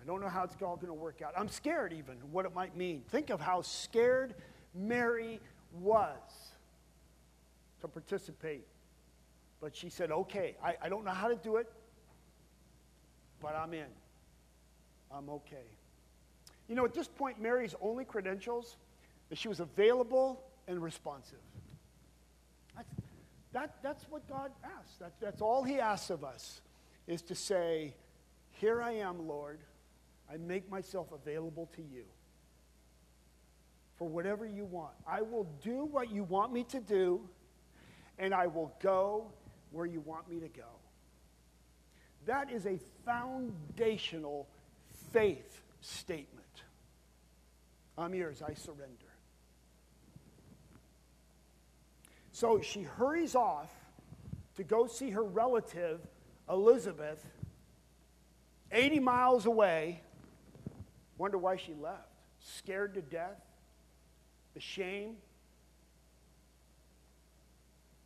I 0.02 0.06
don't 0.06 0.22
know 0.22 0.30
how 0.30 0.43
it's 0.43 0.56
all 0.62 0.78
going 0.78 0.88
to 0.88 0.93
work 0.93 1.22
out. 1.22 1.34
I'm 1.36 1.50
scared, 1.50 1.91
even, 1.91 2.15
what 2.32 2.45
it 2.45 2.54
might 2.56 2.78
mean. 2.78 3.04
Think 3.10 3.30
of 3.30 3.41
how 3.41 3.62
scared 3.62 4.34
Mary 4.74 5.41
was 5.74 6.15
to 7.82 7.88
participate. 7.88 8.65
But 9.62 9.76
she 9.76 9.89
said, 9.89 10.12
okay, 10.12 10.56
I, 10.63 10.76
I 10.84 10.89
don't 10.89 11.04
know 11.04 11.12
how 11.12 11.28
to 11.28 11.36
do 11.36 11.58
it, 11.58 11.72
but 13.41 13.56
I'm 13.56 13.74
in. 13.74 13.88
I'm 15.12 15.30
okay. 15.30 15.67
You 16.67 16.76
know, 16.76 16.86
at 16.86 16.93
this 16.93 17.08
point, 17.08 17.41
Mary's 17.41 17.76
only 17.82 18.06
credentials 18.06 18.78
is 19.30 19.38
she 19.38 19.48
was 19.48 19.60
available 19.60 20.43
and 20.67 20.82
responsive. 20.82 21.39
That's, 22.76 22.89
that, 23.54 23.76
that's 23.82 24.04
what 24.10 24.28
God 24.30 24.52
asks. 24.63 24.98
That, 25.00 25.13
that's 25.19 25.41
all 25.41 25.63
He 25.63 25.80
asks 25.80 26.10
of 26.10 26.24
us, 26.24 26.62
is 27.08 27.22
to 27.24 27.36
say, 27.36 27.95
Here 28.52 28.82
I 28.82 28.93
am, 28.93 29.28
Lord. 29.28 29.60
I 30.32 30.38
make 30.38 30.69
myself 30.69 31.12
available 31.12 31.67
to 31.76 31.82
you 31.82 32.04
for 33.98 34.08
whatever 34.08 34.45
you 34.45 34.63
want. 34.63 34.93
I 35.08 35.22
will 35.22 35.48
do 35.63 35.86
what 35.86 36.12
you 36.12 36.24
want 36.24 36.54
me 36.54 36.63
to 36.65 36.80
do, 36.80 37.22
and 38.19 38.34
I 38.34 38.45
will 38.45 38.72
go 38.82 39.32
where 39.71 39.86
you 39.86 39.99
want 40.01 40.29
me 40.29 40.39
to 40.39 40.47
go. 40.47 40.79
That 42.25 42.51
is 42.51 42.65
a 42.65 42.79
foundational 43.05 44.47
faith 45.12 45.62
statement. 45.82 46.45
I'm 47.97 48.13
yours, 48.13 48.41
I 48.41 48.53
surrender. 48.53 49.05
So 52.32 52.62
she 52.62 52.84
hurries 52.84 53.36
off 53.36 53.69
to 54.55 54.63
go 54.63 54.88
see 54.88 55.10
her 55.10 55.23
relative, 55.23 55.99
Elizabeth, 56.49 57.25
80 58.71 58.99
miles 58.99 59.45
away. 59.45 60.01
Wonder 61.17 61.38
why 61.38 61.58
she 61.58 61.73
left. 61.73 62.08
Scared 62.39 62.93
to 62.93 63.01
death? 63.01 63.41
The 64.53 64.62
shame? 64.62 65.17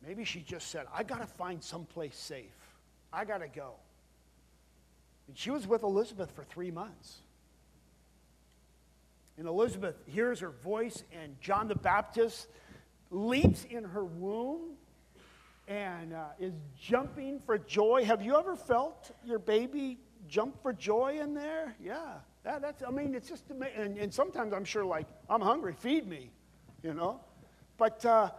Maybe 0.06 0.24
she 0.24 0.40
just 0.40 0.70
said, 0.70 0.86
I 0.94 1.02
got 1.02 1.20
to 1.20 1.26
find 1.26 1.62
someplace 1.62 2.16
safe. 2.16 2.44
I 3.12 3.24
got 3.24 3.38
to 3.38 3.48
go. 3.48 3.74
And 5.28 5.38
she 5.38 5.50
was 5.50 5.66
with 5.66 5.82
Elizabeth 5.82 6.30
for 6.32 6.44
three 6.44 6.70
months. 6.70 7.18
And 9.38 9.48
Elizabeth 9.48 9.96
hears 10.06 10.40
her 10.40 10.50
voice, 10.50 11.02
and 11.12 11.40
John 11.40 11.68
the 11.68 11.74
Baptist 11.74 12.48
leaps 13.10 13.64
in 13.64 13.84
her 13.84 14.04
womb 14.04 14.76
and 15.66 16.12
uh, 16.12 16.24
is 16.38 16.52
jumping 16.80 17.40
for 17.46 17.58
joy. 17.58 18.04
Have 18.04 18.22
you 18.22 18.38
ever 18.38 18.54
felt 18.54 19.10
your 19.24 19.38
baby 19.38 19.98
jump 20.28 20.60
for 20.62 20.72
joy 20.72 21.18
in 21.20 21.34
there? 21.34 21.74
Yeah. 21.82 22.14
That, 22.44 22.60
that's, 22.60 22.82
I 22.82 22.90
mean, 22.90 23.14
it's 23.14 23.28
just 23.28 23.50
amazing. 23.50 23.76
And, 23.76 23.98
and, 23.98 24.12
sometimes 24.12 24.52
I'm 24.52 24.66
sure, 24.66 24.84
like, 24.84 25.06
I'm 25.30 25.40
hungry, 25.40 25.72
feed 25.72 26.06
me, 26.06 26.30
you 26.82 26.92
know? 26.92 27.20
But, 27.78 28.04
uh, 28.04 28.30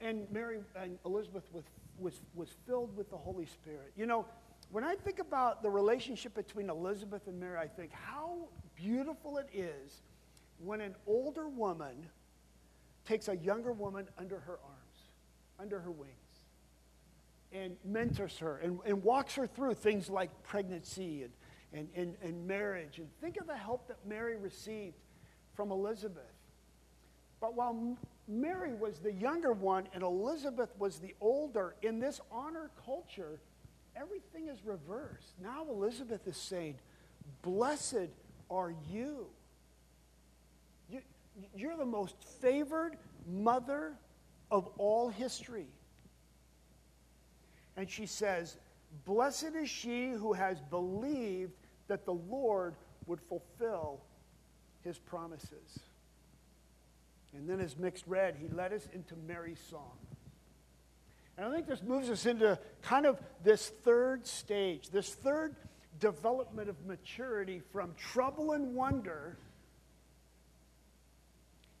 and 0.00 0.30
Mary 0.30 0.60
and 0.76 0.98
Elizabeth 1.04 1.44
was, 1.52 1.64
was, 1.98 2.20
was 2.34 2.48
filled 2.66 2.96
with 2.96 3.10
the 3.10 3.16
Holy 3.16 3.46
Spirit. 3.46 3.92
You 3.96 4.06
know, 4.06 4.26
when 4.70 4.84
I 4.84 4.94
think 4.94 5.18
about 5.18 5.62
the 5.62 5.70
relationship 5.70 6.34
between 6.34 6.70
Elizabeth 6.70 7.26
and 7.26 7.38
Mary, 7.38 7.58
I 7.58 7.66
think 7.66 7.92
how 7.92 8.48
beautiful 8.76 9.38
it 9.38 9.48
is 9.52 10.02
when 10.58 10.80
an 10.80 10.94
older 11.06 11.48
woman 11.48 12.06
takes 13.04 13.28
a 13.28 13.36
younger 13.36 13.72
woman 13.72 14.06
under 14.18 14.38
her 14.38 14.58
arms, 14.62 15.10
under 15.58 15.80
her 15.80 15.90
wings, 15.90 16.14
and 17.52 17.76
mentors 17.84 18.38
her 18.38 18.58
and, 18.58 18.78
and 18.86 19.02
walks 19.02 19.34
her 19.34 19.46
through 19.46 19.74
things 19.74 20.08
like 20.08 20.30
pregnancy 20.44 21.24
and, 21.24 21.32
and, 21.72 21.88
and, 21.96 22.16
and 22.22 22.46
marriage. 22.46 22.98
And 22.98 23.08
think 23.20 23.38
of 23.38 23.46
the 23.46 23.56
help 23.56 23.88
that 23.88 23.98
Mary 24.06 24.36
received 24.36 24.96
from 25.54 25.72
Elizabeth. 25.72 26.22
But 27.40 27.54
while 27.54 27.96
Mary 28.28 28.74
was 28.74 28.98
the 28.98 29.12
younger 29.12 29.52
one 29.52 29.88
and 29.94 30.02
Elizabeth 30.02 30.70
was 30.78 30.98
the 30.98 31.14
older, 31.20 31.74
in 31.82 31.98
this 31.98 32.20
honor 32.30 32.70
culture, 32.84 33.40
everything 33.96 34.48
is 34.48 34.64
reversed. 34.64 35.32
Now 35.42 35.66
Elizabeth 35.68 36.26
is 36.26 36.36
saying, 36.36 36.76
Blessed 37.42 38.10
are 38.50 38.74
you. 38.90 39.26
you 40.90 41.00
you're 41.54 41.76
the 41.76 41.84
most 41.84 42.16
favored 42.40 42.96
mother 43.26 43.94
of 44.50 44.68
all 44.76 45.08
history. 45.08 45.66
And 47.76 47.88
she 47.88 48.04
says, 48.06 48.56
Blessed 49.06 49.54
is 49.54 49.70
she 49.70 50.10
who 50.10 50.32
has 50.32 50.60
believed 50.60 51.52
that 51.88 52.04
the 52.04 52.12
Lord 52.12 52.74
would 53.06 53.20
fulfill 53.20 54.00
his 54.82 54.98
promises. 54.98 55.78
And 57.36 57.48
then, 57.48 57.60
as 57.60 57.76
mixed 57.76 58.04
read, 58.06 58.36
he 58.40 58.48
led 58.48 58.72
us 58.72 58.88
into 58.92 59.14
Mary's 59.26 59.60
song. 59.70 59.92
And 61.36 61.46
I 61.46 61.54
think 61.54 61.66
this 61.66 61.82
moves 61.82 62.10
us 62.10 62.26
into 62.26 62.58
kind 62.82 63.06
of 63.06 63.18
this 63.44 63.68
third 63.82 64.26
stage, 64.26 64.90
this 64.90 65.14
third 65.14 65.56
development 65.98 66.68
of 66.68 66.76
maturity 66.86 67.62
from 67.72 67.94
trouble 67.94 68.52
and 68.52 68.74
wonder, 68.74 69.38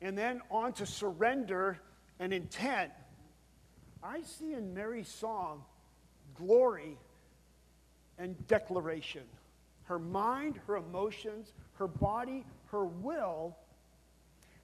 and 0.00 0.16
then 0.16 0.40
on 0.50 0.72
to 0.74 0.86
surrender 0.86 1.78
and 2.18 2.32
intent. 2.32 2.92
I 4.02 4.22
see 4.22 4.54
in 4.54 4.72
Mary's 4.72 5.08
song 5.08 5.62
glory 6.34 6.96
and 8.18 8.46
declaration. 8.46 9.22
Her 9.84 9.98
mind, 9.98 10.58
her 10.66 10.76
emotions, 10.76 11.52
her 11.74 11.88
body, 11.88 12.44
her 12.70 12.84
will. 12.84 13.56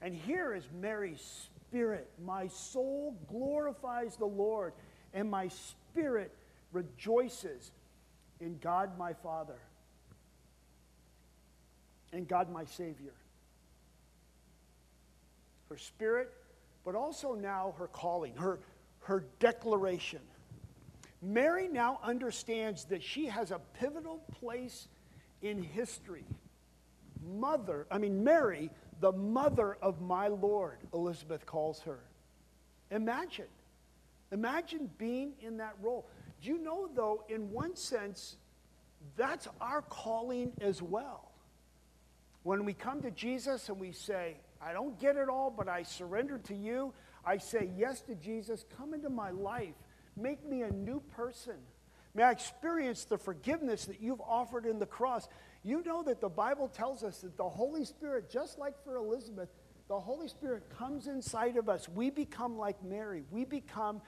And 0.07 0.14
here 0.14 0.55
is 0.55 0.62
Mary's 0.73 1.49
spirit. 1.69 2.09
My 2.25 2.47
soul 2.47 3.16
glorifies 3.29 4.14
the 4.14 4.25
Lord, 4.25 4.73
and 5.12 5.29
my 5.29 5.49
spirit 5.49 6.33
rejoices 6.71 7.73
in 8.38 8.57
God 8.59 8.97
my 8.97 9.14
Father 9.14 9.59
and 12.12 12.29
God 12.29 12.53
my 12.53 12.64
Savior. 12.66 13.14
Her 15.71 15.77
spirit, 15.77 16.33
but 16.85 16.95
also 16.95 17.35
now 17.35 17.75
her 17.77 17.88
calling, 17.88 18.37
her, 18.37 18.61
her 19.01 19.25
declaration. 19.40 20.21
Mary 21.21 21.66
now 21.66 21.99
understands 22.05 22.85
that 22.85 23.03
she 23.03 23.27
has 23.27 23.51
a 23.51 23.59
pivotal 23.81 24.23
place 24.38 24.87
in 25.42 25.64
history. 25.64 26.25
Mother, 27.27 27.88
I 27.90 27.99
mean, 27.99 28.23
Mary, 28.23 28.71
the 29.00 29.12
mother 29.12 29.76
of 29.82 30.00
my 30.00 30.28
Lord, 30.28 30.78
Elizabeth 30.92 31.44
calls 31.46 31.80
her. 31.82 32.00
Imagine. 32.90 33.46
Imagine 34.32 34.90
being 34.98 35.32
in 35.40 35.59
that 35.59 35.74
role. 35.82 36.06
Do 36.42 36.48
you 36.48 36.59
know, 36.59 36.88
though, 36.94 37.24
in 37.28 37.50
one 37.50 37.76
sense, 37.76 38.37
that's 39.16 39.48
our 39.61 39.82
calling 39.82 40.52
as 40.61 40.82
well. 40.82 41.30
When 42.42 42.64
we 42.64 42.74
come 42.74 43.02
to 43.02 43.11
Jesus 43.11 43.68
and 43.68 43.78
we 43.78 43.92
say, 43.92 44.37
I 44.61 44.72
don't 44.72 44.98
get 45.00 45.16
it 45.16 45.28
all, 45.28 45.50
but 45.50 45.68
I 45.68 45.82
surrender 45.82 46.38
to 46.38 46.54
you, 46.54 46.92
I 47.24 47.38
say 47.38 47.70
yes 47.76 48.00
to 48.02 48.14
Jesus, 48.14 48.64
come 48.76 48.94
into 48.94 49.11
my 49.11 49.30
life, 49.30 49.74
make 50.16 50.44
me 50.48 50.62
a 50.62 50.70
new 50.70 51.02
person. 51.16 51.56
May 52.14 52.22
I 52.22 52.30
experience 52.30 53.04
the 53.04 53.18
forgiveness 53.18 53.85
that 53.87 54.00
you've 54.00 54.20
offered 54.20 54.64
in 54.64 54.78
the 54.78 54.87
cross. 54.87 55.28
You 55.66 55.83
know 55.85 56.05
that 56.05 56.20
the 56.20 56.29
Bible 56.29 56.68
tells 56.68 57.02
us 57.02 57.22
that 57.22 57.37
the 57.37 57.48
Holy 57.48 57.85
Spirit, 57.85 58.31
just 58.31 58.57
like 58.57 58.74
for 58.85 58.94
Elizabeth, 58.94 59.48
the 59.88 59.98
Holy 59.98 60.29
Spirit 60.29 60.62
comes 60.79 61.09
inside 61.09 61.57
of 61.57 61.68
us. 61.68 61.88
We 61.88 62.09
become 62.09 62.57
like 62.57 62.81
Mary. 62.85 63.24
We 63.33 63.44
become 63.44 64.00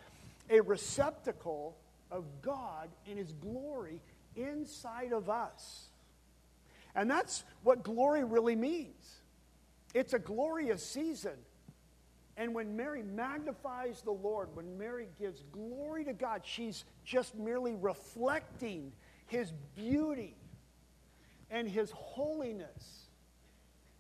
a 0.49 0.61
receptacle 0.61 1.77
of 2.12 2.25
God 2.42 2.90
and 3.09 3.18
His 3.18 3.33
glory 3.33 4.01
inside 4.37 5.12
of 5.12 5.29
us. 5.29 5.88
And 6.94 7.11
that's 7.11 7.42
what 7.64 7.83
glory 7.83 8.23
really 8.23 8.55
means. 8.55 9.16
It's 9.94 10.12
a 10.12 10.21
glorious 10.21 10.87
season. 10.87 11.38
And 12.37 12.55
when 12.55 12.77
Mary 12.77 13.03
magnifies 13.03 14.01
the 14.03 14.12
Lord, 14.12 14.55
when 14.55 14.79
Mary 14.79 15.09
gives 15.18 15.42
glory 15.51 16.05
to 16.05 16.12
God, 16.12 16.42
she's 16.44 16.85
just 17.05 17.35
merely 17.35 17.75
reflecting 17.75 18.92
His 19.27 19.53
beauty 19.75 20.37
and 21.51 21.69
His 21.69 21.91
holiness 21.91 23.09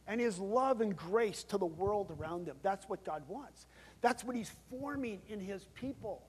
and 0.06 0.20
His 0.20 0.38
love 0.38 0.80
and 0.80 0.96
grace 0.96 1.44
to 1.44 1.58
the 1.58 1.66
world 1.66 2.14
around 2.18 2.46
them. 2.46 2.56
That's 2.62 2.88
what 2.88 3.04
God 3.04 3.22
wants. 3.28 3.66
That's 4.00 4.24
what 4.24 4.36
He's 4.36 4.52
forming 4.70 5.20
in 5.28 5.40
His 5.40 5.64
people 5.74 6.22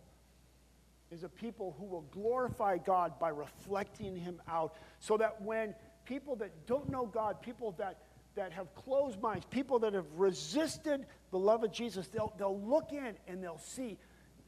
is 1.11 1.23
a 1.23 1.29
people 1.29 1.75
who 1.79 1.85
will 1.85 2.05
glorify 2.11 2.77
God 2.77 3.17
by 3.19 3.29
reflecting 3.29 4.15
Him 4.15 4.41
out 4.47 4.75
so 4.99 5.17
that 5.17 5.41
when 5.41 5.73
people 6.05 6.35
that 6.37 6.67
don't 6.67 6.89
know 6.89 7.05
God, 7.05 7.41
people 7.41 7.73
that, 7.79 8.03
that 8.35 8.51
have 8.51 8.73
closed 8.75 9.19
minds, 9.21 9.45
people 9.49 9.79
that 9.79 9.93
have 9.93 10.05
resisted 10.15 11.05
the 11.31 11.39
love 11.39 11.63
of 11.63 11.71
Jesus, 11.71 12.07
they'll, 12.07 12.33
they'll 12.37 12.59
look 12.59 12.91
in 12.91 13.15
and 13.27 13.43
they'll 13.43 13.57
see 13.57 13.97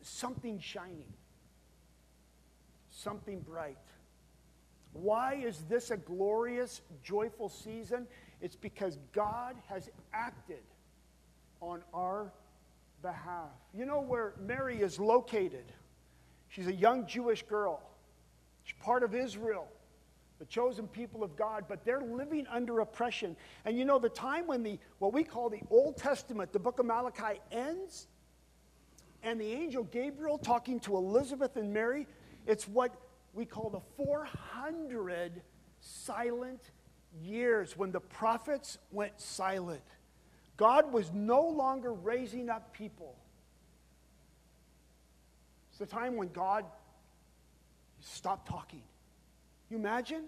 something 0.02 0.60
shining, 0.60 1.12
something 2.90 3.40
bright 3.40 3.78
Why 4.94 5.36
is 5.36 5.60
this 5.70 5.92
a 5.92 5.98
glorious, 5.98 6.82
joyful 7.04 7.50
season? 7.50 8.08
It's 8.42 8.56
because 8.56 8.98
God 9.14 9.56
has 9.68 9.90
acted 10.14 10.64
on 11.62 11.82
our 11.94 12.32
behalf. 13.02 13.50
You 13.74 13.86
know 13.86 14.02
where 14.02 14.34
Mary 14.46 14.82
is 14.82 15.00
located? 15.00 15.66
She's 16.50 16.68
a 16.68 16.74
young 16.74 17.08
Jewish 17.08 17.44
girl. 17.44 17.82
She's 18.64 18.76
part 18.82 19.04
of 19.04 19.16
Israel, 19.16 19.68
the 20.40 20.46
chosen 20.46 20.88
people 20.88 21.24
of 21.24 21.36
God, 21.36 21.66
but 21.68 21.86
they're 21.86 22.02
living 22.02 22.46
under 22.48 22.80
oppression. 22.80 23.36
And 23.66 23.78
you 23.78 23.86
know, 23.86 24.00
the 24.00 24.10
time 24.10 24.48
when 24.48 24.64
the 24.64 24.78
what 25.00 25.14
we 25.14 25.24
call 25.24 25.50
the 25.50 25.62
Old 25.70 25.98
Testament, 25.98 26.52
the 26.52 26.60
book 26.60 26.80
of 26.80 26.86
Malachi 26.86 27.40
ends, 27.52 28.08
and 29.24 29.40
the 29.40 29.52
angel 29.52 29.84
Gabriel 29.86 30.38
talking 30.38 30.80
to 30.82 30.98
Elizabeth 30.98 31.56
and 31.56 31.74
Mary, 31.74 32.08
it's 32.48 32.68
what 32.68 32.92
we 33.34 33.46
call 33.46 33.70
the 33.70 34.04
400 34.04 35.42
silent 35.80 36.62
years 37.24 37.78
when 37.78 37.92
the 37.92 38.00
prophets 38.00 38.78
went 38.92 39.20
silent. 39.20 39.82
God 40.58 40.92
was 40.92 41.12
no 41.14 41.48
longer 41.48 41.94
raising 41.94 42.50
up 42.50 42.74
people. 42.74 43.16
It's 45.70 45.80
the 45.80 45.86
time 45.86 46.18
when 46.18 46.30
God 46.30 46.66
stopped 48.02 48.48
talking. 48.48 48.84
You 49.70 49.78
imagine? 49.78 50.26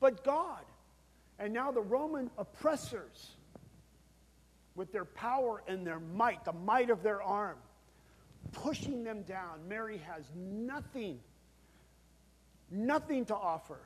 But 0.00 0.24
God. 0.24 0.64
And 1.38 1.52
now 1.52 1.70
the 1.70 1.80
Roman 1.80 2.30
oppressors, 2.36 3.36
with 4.74 4.92
their 4.92 5.04
power 5.04 5.62
and 5.66 5.86
their 5.86 6.00
might, 6.00 6.44
the 6.44 6.52
might 6.52 6.90
of 6.90 7.02
their 7.02 7.22
arm, 7.22 7.56
pushing 8.52 9.04
them 9.04 9.22
down. 9.22 9.68
Mary 9.68 9.98
has 9.98 10.24
nothing, 10.34 11.18
nothing 12.72 13.26
to 13.26 13.34
offer. 13.34 13.78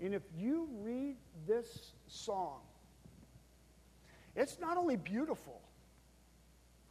And 0.00 0.14
if 0.14 0.22
you 0.36 0.68
read 0.82 1.16
this 1.46 1.92
song, 2.06 2.60
it's 4.36 4.58
not 4.60 4.76
only 4.76 4.96
beautiful, 4.96 5.60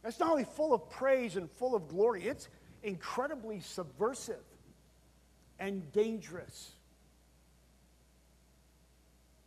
it's 0.04 0.18
not 0.18 0.30
only 0.30 0.44
full 0.44 0.74
of 0.74 0.90
praise 0.90 1.36
and 1.36 1.50
full 1.50 1.74
of 1.74 1.88
glory, 1.88 2.24
it's 2.24 2.48
incredibly 2.82 3.60
subversive 3.60 4.42
and 5.58 5.90
dangerous. 5.92 6.72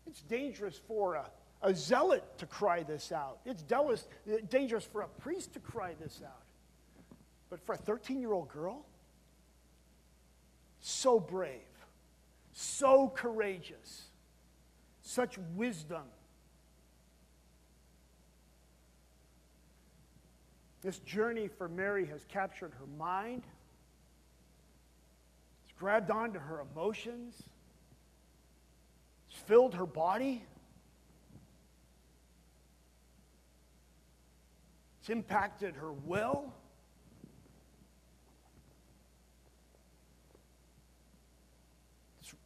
It's 0.07 0.21
dangerous 0.21 0.79
for 0.87 1.15
a, 1.15 1.25
a 1.61 1.75
zealot 1.75 2.23
to 2.37 2.45
cry 2.45 2.83
this 2.83 3.11
out. 3.11 3.39
It's 3.45 3.63
dangerous 4.49 4.83
for 4.85 5.01
a 5.01 5.07
priest 5.07 5.53
to 5.53 5.59
cry 5.59 5.93
this 5.99 6.21
out. 6.25 6.43
But 7.49 7.59
for 7.65 7.73
a 7.73 7.77
13 7.77 8.19
year 8.19 8.33
old 8.33 8.49
girl, 8.49 8.85
so 10.81 11.19
brave, 11.19 11.61
so 12.53 13.09
courageous, 13.09 14.03
such 15.01 15.37
wisdom. 15.55 16.03
This 20.81 20.99
journey 20.99 21.47
for 21.47 21.67
Mary 21.67 22.05
has 22.05 22.23
captured 22.25 22.73
her 22.79 22.87
mind, 22.97 23.43
it's 25.63 25.77
grabbed 25.77 26.11
onto 26.11 26.39
her 26.39 26.61
emotions, 26.71 27.35
it's 29.29 29.39
filled 29.39 29.75
her 29.75 29.85
body. 29.85 30.43
It's 35.07 35.13
impacted 35.13 35.75
her 35.77 35.93
will. 35.93 36.51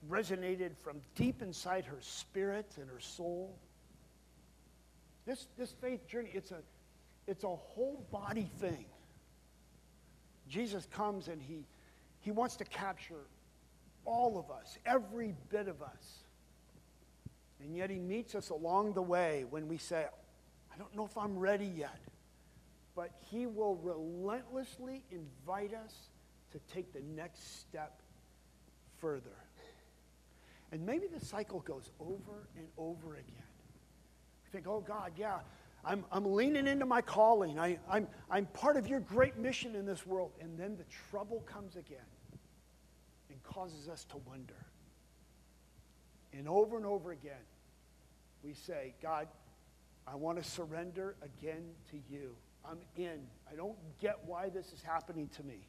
Resonated 0.10 0.72
from 0.84 1.02
deep 1.16 1.42
inside 1.42 1.86
her 1.86 1.98
spirit 2.00 2.72
and 2.80 2.90
her 2.90 3.00
soul. 3.00 3.56
This, 5.26 5.48
this 5.58 5.72
faith 5.82 6.08
journey, 6.08 6.32
it's 6.34 6.52
a, 6.52 6.62
it's 7.28 7.44
a 7.44 7.56
whole 7.56 8.06
body 8.12 8.50
thing. 8.60 8.86
Jesus 10.48 10.88
comes 10.92 11.28
and 11.28 11.42
he, 11.42 11.66
he 12.20 12.32
wants 12.32 12.56
to 12.58 12.66
capture 12.66 13.26
all 14.06 14.40
of 14.40 14.50
us, 14.52 14.78
every 14.86 15.36
bit 15.50 15.68
of 15.68 15.82
us. 15.82 16.24
And 17.64 17.76
yet 17.76 17.90
he 17.90 18.00
meets 18.00 18.34
us 18.34 18.50
along 18.50 18.94
the 18.94 19.02
way 19.02 19.46
when 19.50 19.68
we 19.68 19.78
say, 19.78 20.08
I 20.74 20.78
don't 20.78 20.96
know 20.96 21.06
if 21.06 21.18
I'm 21.18 21.38
ready 21.38 21.68
yet. 21.68 22.00
But 22.96 23.12
he 23.30 23.46
will 23.46 23.76
relentlessly 23.76 25.04
invite 25.12 25.74
us 25.74 25.94
to 26.52 26.60
take 26.74 26.92
the 26.92 27.02
next 27.16 27.62
step 27.62 28.02
further. 29.00 29.30
And 30.72 30.86
maybe 30.86 31.08
the 31.08 31.24
cycle 31.24 31.60
goes 31.60 31.92
over 32.00 32.48
and 32.58 32.68
over 32.78 33.14
again. 33.16 33.50
We 34.44 34.52
think, 34.52 34.68
oh 34.68 34.82
God, 34.82 35.12
yeah, 35.18 35.40
I'm, 35.84 36.06
I'm 36.12 36.34
leaning 36.34 36.68
into 36.68 36.86
my 36.86 37.02
calling. 37.02 37.60
I, 37.60 37.80
I'm, 37.90 38.08
I'm 38.30 38.46
part 38.48 38.78
of 38.78 38.88
your 38.88 39.00
great 39.00 39.38
mission 39.38 39.76
in 39.76 39.86
this 39.86 40.06
world. 40.06 40.32
And 40.40 40.58
then 40.58 40.78
the 40.78 40.86
trouble 41.10 41.42
comes 41.42 41.76
again 41.76 42.00
and 43.30 43.44
causes 43.44 43.90
us 43.90 44.06
to 44.06 44.18
wonder. 44.28 44.56
And 46.34 46.48
over 46.48 46.78
and 46.78 46.86
over 46.86 47.12
again, 47.12 47.34
we 48.44 48.54
say, 48.54 48.94
God, 49.02 49.28
I 50.08 50.16
want 50.16 50.42
to 50.42 50.50
surrender 50.50 51.16
again 51.22 51.64
to 51.92 51.98
you. 52.10 52.36
I'm 52.64 52.80
in. 52.96 53.20
I 53.52 53.56
don't 53.56 53.78
get 54.00 54.20
why 54.26 54.50
this 54.50 54.72
is 54.72 54.82
happening 54.82 55.30
to 55.36 55.44
me. 55.44 55.68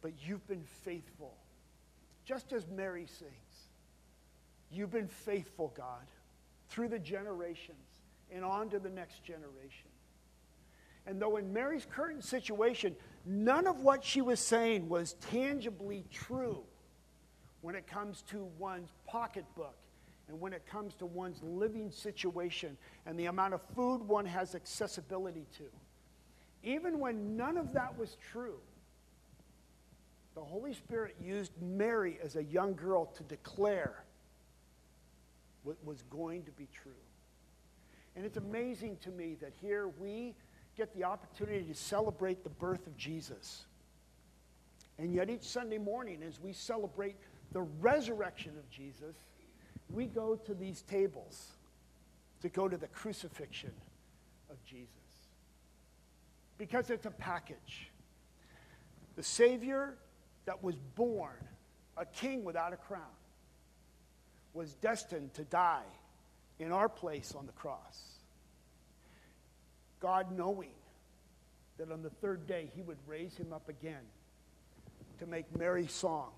But 0.00 0.12
you've 0.24 0.46
been 0.46 0.64
faithful. 0.84 1.34
Just 2.24 2.52
as 2.52 2.66
Mary 2.68 3.06
sings. 3.06 3.32
You've 4.78 4.92
been 4.92 5.08
faithful, 5.08 5.74
God, 5.76 6.06
through 6.68 6.86
the 6.90 7.00
generations 7.00 7.84
and 8.32 8.44
on 8.44 8.68
to 8.68 8.78
the 8.78 8.88
next 8.88 9.24
generation. 9.24 9.88
And 11.04 11.20
though 11.20 11.36
in 11.36 11.52
Mary's 11.52 11.84
current 11.84 12.22
situation, 12.22 12.94
none 13.26 13.66
of 13.66 13.80
what 13.80 14.04
she 14.04 14.20
was 14.20 14.38
saying 14.38 14.88
was 14.88 15.14
tangibly 15.32 16.04
true 16.12 16.62
when 17.60 17.74
it 17.74 17.88
comes 17.88 18.22
to 18.30 18.48
one's 18.56 18.92
pocketbook 19.04 19.74
and 20.28 20.40
when 20.40 20.52
it 20.52 20.64
comes 20.64 20.94
to 20.94 21.06
one's 21.06 21.42
living 21.42 21.90
situation 21.90 22.78
and 23.04 23.18
the 23.18 23.26
amount 23.26 23.54
of 23.54 23.62
food 23.74 23.98
one 24.02 24.26
has 24.26 24.54
accessibility 24.54 25.46
to. 25.56 25.64
Even 26.62 27.00
when 27.00 27.36
none 27.36 27.58
of 27.58 27.72
that 27.72 27.98
was 27.98 28.16
true, 28.30 28.60
the 30.36 30.40
Holy 30.40 30.72
Spirit 30.72 31.16
used 31.20 31.50
Mary 31.60 32.20
as 32.22 32.36
a 32.36 32.44
young 32.44 32.74
girl 32.74 33.06
to 33.06 33.24
declare 33.24 34.04
was 35.64 36.02
going 36.10 36.44
to 36.44 36.50
be 36.52 36.68
true. 36.72 36.92
And 38.16 38.24
it's 38.24 38.36
amazing 38.36 38.96
to 39.02 39.10
me 39.10 39.36
that 39.40 39.52
here 39.60 39.88
we 39.98 40.34
get 40.76 40.94
the 40.94 41.04
opportunity 41.04 41.64
to 41.64 41.74
celebrate 41.74 42.42
the 42.42 42.50
birth 42.50 42.86
of 42.86 42.96
Jesus. 42.96 43.64
And 44.98 45.14
yet, 45.14 45.30
each 45.30 45.44
Sunday 45.44 45.78
morning, 45.78 46.22
as 46.26 46.40
we 46.40 46.52
celebrate 46.52 47.16
the 47.52 47.60
resurrection 47.60 48.52
of 48.58 48.68
Jesus, 48.70 49.14
we 49.90 50.06
go 50.06 50.36
to 50.36 50.54
these 50.54 50.82
tables 50.82 51.52
to 52.42 52.48
go 52.48 52.68
to 52.68 52.76
the 52.76 52.88
crucifixion 52.88 53.72
of 54.50 54.62
Jesus. 54.64 54.88
Because 56.58 56.90
it's 56.90 57.06
a 57.06 57.10
package. 57.10 57.90
The 59.16 59.22
Savior 59.22 59.96
that 60.44 60.62
was 60.62 60.76
born, 60.96 61.36
a 61.96 62.04
king 62.04 62.44
without 62.44 62.72
a 62.72 62.76
crown 62.76 63.02
was 64.58 64.74
destined 64.74 65.32
to 65.34 65.44
die 65.44 65.86
in 66.58 66.72
our 66.72 66.88
place 66.88 67.32
on 67.38 67.46
the 67.46 67.52
cross. 67.52 68.02
God 70.00 70.36
knowing 70.36 70.72
that 71.78 71.92
on 71.92 72.02
the 72.02 72.10
third 72.10 72.48
day 72.48 72.68
he 72.74 72.82
would 72.82 72.96
raise 73.06 73.36
him 73.36 73.52
up 73.52 73.68
again 73.68 74.02
to 75.20 75.26
make 75.26 75.56
Mary's 75.56 75.92
song 75.92 76.30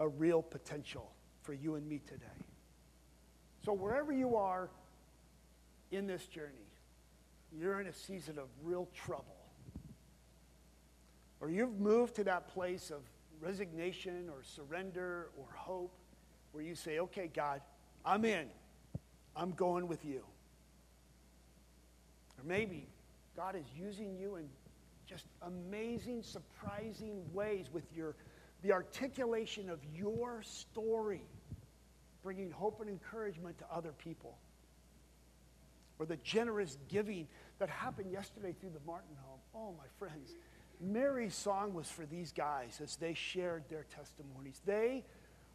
a 0.00 0.08
real 0.08 0.42
potential 0.42 1.08
for 1.42 1.52
you 1.52 1.76
and 1.76 1.88
me 1.88 2.00
today. 2.04 2.26
So, 3.64 3.74
wherever 3.74 4.12
you 4.12 4.34
are 4.34 4.68
in 5.92 6.08
this 6.08 6.26
journey, 6.26 6.66
you're 7.56 7.80
in 7.80 7.86
a 7.86 7.92
season 7.92 8.38
of 8.38 8.48
real 8.64 8.88
trouble, 8.92 9.36
or 11.40 11.48
you've 11.48 11.78
moved 11.78 12.16
to 12.16 12.24
that 12.24 12.48
place 12.48 12.90
of 12.90 13.02
resignation 13.40 14.28
or 14.30 14.42
surrender 14.42 15.28
or 15.38 15.46
hope, 15.54 15.92
where 16.52 16.64
you 16.64 16.74
say, 16.74 16.98
okay, 17.00 17.30
God, 17.32 17.60
I'm 18.04 18.24
in. 18.24 18.46
I'm 19.36 19.52
going 19.52 19.88
with 19.88 20.04
you. 20.04 20.22
Or 22.38 22.44
maybe 22.44 22.88
God 23.36 23.54
is 23.54 23.66
using 23.76 24.16
you 24.16 24.36
in 24.36 24.48
just 25.06 25.26
amazing, 25.42 26.22
surprising 26.22 27.22
ways 27.32 27.66
with 27.72 27.84
your, 27.94 28.14
the 28.62 28.72
articulation 28.72 29.68
of 29.68 29.78
your 29.94 30.42
story, 30.42 31.22
bringing 32.22 32.50
hope 32.50 32.80
and 32.80 32.88
encouragement 32.88 33.58
to 33.58 33.64
other 33.72 33.92
people. 33.92 34.36
Or 35.98 36.06
the 36.06 36.16
generous 36.18 36.78
giving 36.88 37.28
that 37.58 37.68
happened 37.68 38.10
yesterday 38.10 38.54
through 38.58 38.70
the 38.70 38.86
Martin 38.86 39.16
home. 39.22 39.38
Oh, 39.54 39.74
my 39.76 39.86
friends, 39.98 40.34
Mary's 40.80 41.34
song 41.34 41.74
was 41.74 41.88
for 41.88 42.06
these 42.06 42.32
guys 42.32 42.80
as 42.82 42.96
they 42.96 43.12
shared 43.12 43.64
their 43.68 43.84
testimonies. 43.94 44.62
They 44.64 45.04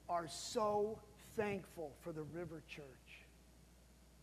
are 0.09 0.27
so 0.27 0.99
thankful 1.35 1.93
for 2.01 2.11
the 2.11 2.23
River 2.23 2.61
Church 2.67 2.83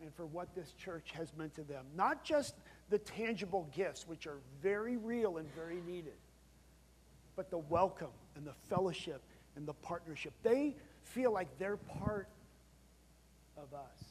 and 0.00 0.12
for 0.14 0.26
what 0.26 0.54
this 0.54 0.72
church 0.72 1.12
has 1.12 1.32
meant 1.36 1.54
to 1.54 1.62
them. 1.62 1.84
Not 1.96 2.24
just 2.24 2.54
the 2.90 2.98
tangible 2.98 3.68
gifts, 3.74 4.06
which 4.06 4.26
are 4.26 4.38
very 4.62 4.96
real 4.96 5.38
and 5.38 5.52
very 5.54 5.80
needed, 5.86 6.16
but 7.36 7.50
the 7.50 7.58
welcome 7.58 8.10
and 8.36 8.46
the 8.46 8.54
fellowship 8.68 9.22
and 9.56 9.66
the 9.66 9.74
partnership. 9.74 10.32
They 10.42 10.76
feel 11.04 11.32
like 11.32 11.48
they're 11.58 11.76
part 11.76 12.28
of 13.56 13.72
us. 13.74 14.04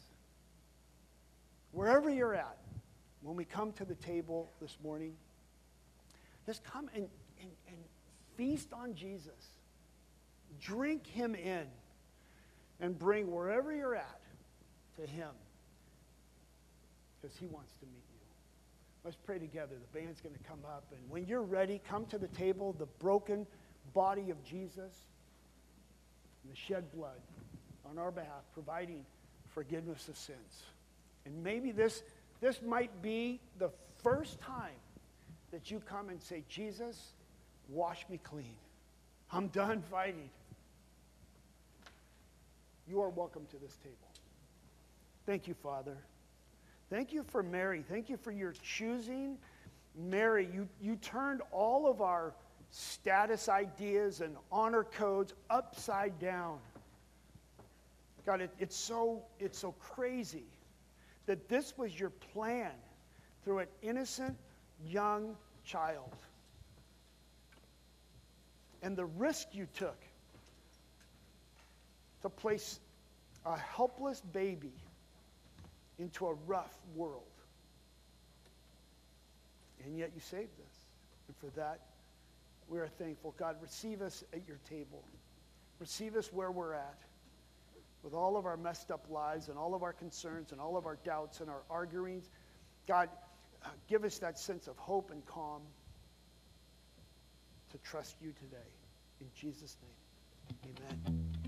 Wherever 1.71 2.09
you're 2.09 2.35
at, 2.35 2.57
when 3.21 3.35
we 3.35 3.45
come 3.45 3.71
to 3.73 3.85
the 3.85 3.95
table 3.95 4.49
this 4.61 4.77
morning, 4.83 5.13
just 6.45 6.63
come 6.63 6.89
and, 6.95 7.07
and, 7.39 7.51
and 7.67 7.77
feast 8.35 8.73
on 8.73 8.95
Jesus. 8.95 9.60
Drink 10.59 11.07
him 11.07 11.35
in 11.35 11.65
and 12.79 12.97
bring 12.97 13.31
wherever 13.31 13.73
you're 13.73 13.95
at 13.95 14.19
to 14.97 15.05
him 15.05 15.29
because 17.21 17.37
he 17.37 17.47
wants 17.47 17.71
to 17.79 17.85
meet 17.85 18.03
you. 18.11 18.19
Let's 19.03 19.17
pray 19.17 19.39
together. 19.39 19.75
The 19.75 19.99
band's 19.99 20.21
going 20.21 20.35
to 20.35 20.43
come 20.43 20.59
up. 20.65 20.83
And 20.91 20.99
when 21.09 21.25
you're 21.25 21.41
ready, 21.41 21.81
come 21.87 22.05
to 22.07 22.17
the 22.17 22.27
table, 22.27 22.75
the 22.77 22.87
broken 22.99 23.47
body 23.93 24.29
of 24.29 24.43
Jesus 24.43 24.93
and 26.43 26.51
the 26.51 26.55
shed 26.55 26.91
blood 26.91 27.19
on 27.89 27.97
our 27.97 28.11
behalf, 28.11 28.43
providing 28.53 29.05
forgiveness 29.53 30.07
of 30.07 30.17
sins. 30.17 30.63
And 31.25 31.43
maybe 31.43 31.71
this, 31.71 32.03
this 32.41 32.61
might 32.61 33.01
be 33.01 33.39
the 33.59 33.69
first 34.03 34.39
time 34.39 34.75
that 35.51 35.69
you 35.69 35.79
come 35.79 36.09
and 36.09 36.21
say, 36.21 36.43
Jesus, 36.47 37.13
wash 37.69 38.05
me 38.09 38.19
clean. 38.23 38.55
I'm 39.31 39.47
done 39.47 39.81
fighting. 39.89 40.29
You 42.91 43.01
are 43.01 43.09
welcome 43.09 43.45
to 43.51 43.57
this 43.57 43.77
table. 43.77 43.95
Thank 45.25 45.47
you, 45.47 45.53
Father. 45.53 45.95
Thank 46.89 47.13
you 47.13 47.23
for 47.23 47.41
Mary. 47.41 47.85
Thank 47.87 48.09
you 48.09 48.17
for 48.17 48.33
your 48.33 48.53
choosing 48.61 49.37
Mary. 49.97 50.49
You, 50.53 50.67
you 50.81 50.97
turned 50.97 51.41
all 51.53 51.89
of 51.89 52.01
our 52.01 52.33
status 52.69 53.47
ideas 53.47 54.19
and 54.19 54.35
honor 54.51 54.83
codes 54.83 55.33
upside 55.49 56.19
down. 56.19 56.59
God, 58.25 58.41
it, 58.41 58.51
it's, 58.59 58.75
so, 58.75 59.23
it's 59.39 59.57
so 59.57 59.71
crazy 59.79 60.43
that 61.27 61.47
this 61.47 61.77
was 61.77 61.97
your 61.97 62.09
plan 62.09 62.71
through 63.45 63.59
an 63.59 63.67
innocent 63.81 64.35
young 64.85 65.37
child. 65.63 66.13
And 68.81 68.97
the 68.97 69.05
risk 69.05 69.47
you 69.53 69.65
took 69.77 69.95
to 72.21 72.29
place 72.29 72.79
a 73.45 73.57
helpless 73.57 74.21
baby 74.21 74.73
into 75.99 76.27
a 76.27 76.33
rough 76.47 76.75
world. 76.95 77.23
And 79.85 79.97
yet 79.97 80.11
you 80.13 80.21
saved 80.21 80.59
us. 80.59 80.75
And 81.27 81.35
for 81.37 81.59
that, 81.59 81.79
we 82.67 82.79
are 82.79 82.87
thankful. 82.87 83.33
God, 83.37 83.57
receive 83.61 84.01
us 84.01 84.23
at 84.33 84.47
your 84.47 84.59
table. 84.69 85.03
Receive 85.79 86.15
us 86.15 86.31
where 86.31 86.51
we're 86.51 86.73
at 86.73 86.97
with 88.03 88.13
all 88.13 88.37
of 88.37 88.45
our 88.45 88.57
messed 88.57 88.91
up 88.91 89.05
lives 89.09 89.49
and 89.49 89.57
all 89.57 89.73
of 89.73 89.83
our 89.83 89.93
concerns 89.93 90.51
and 90.51 90.61
all 90.61 90.77
of 90.77 90.85
our 90.85 90.97
doubts 91.03 91.39
and 91.39 91.49
our 91.49 91.61
arguings. 91.69 92.29
God, 92.87 93.09
uh, 93.63 93.69
give 93.87 94.03
us 94.03 94.19
that 94.19 94.39
sense 94.39 94.67
of 94.67 94.77
hope 94.77 95.11
and 95.11 95.25
calm 95.25 95.61
to 97.71 97.77
trust 97.79 98.15
you 98.21 98.31
today. 98.33 98.57
In 99.19 99.27
Jesus' 99.35 99.77
name, 99.81 100.75
amen. 100.75 101.40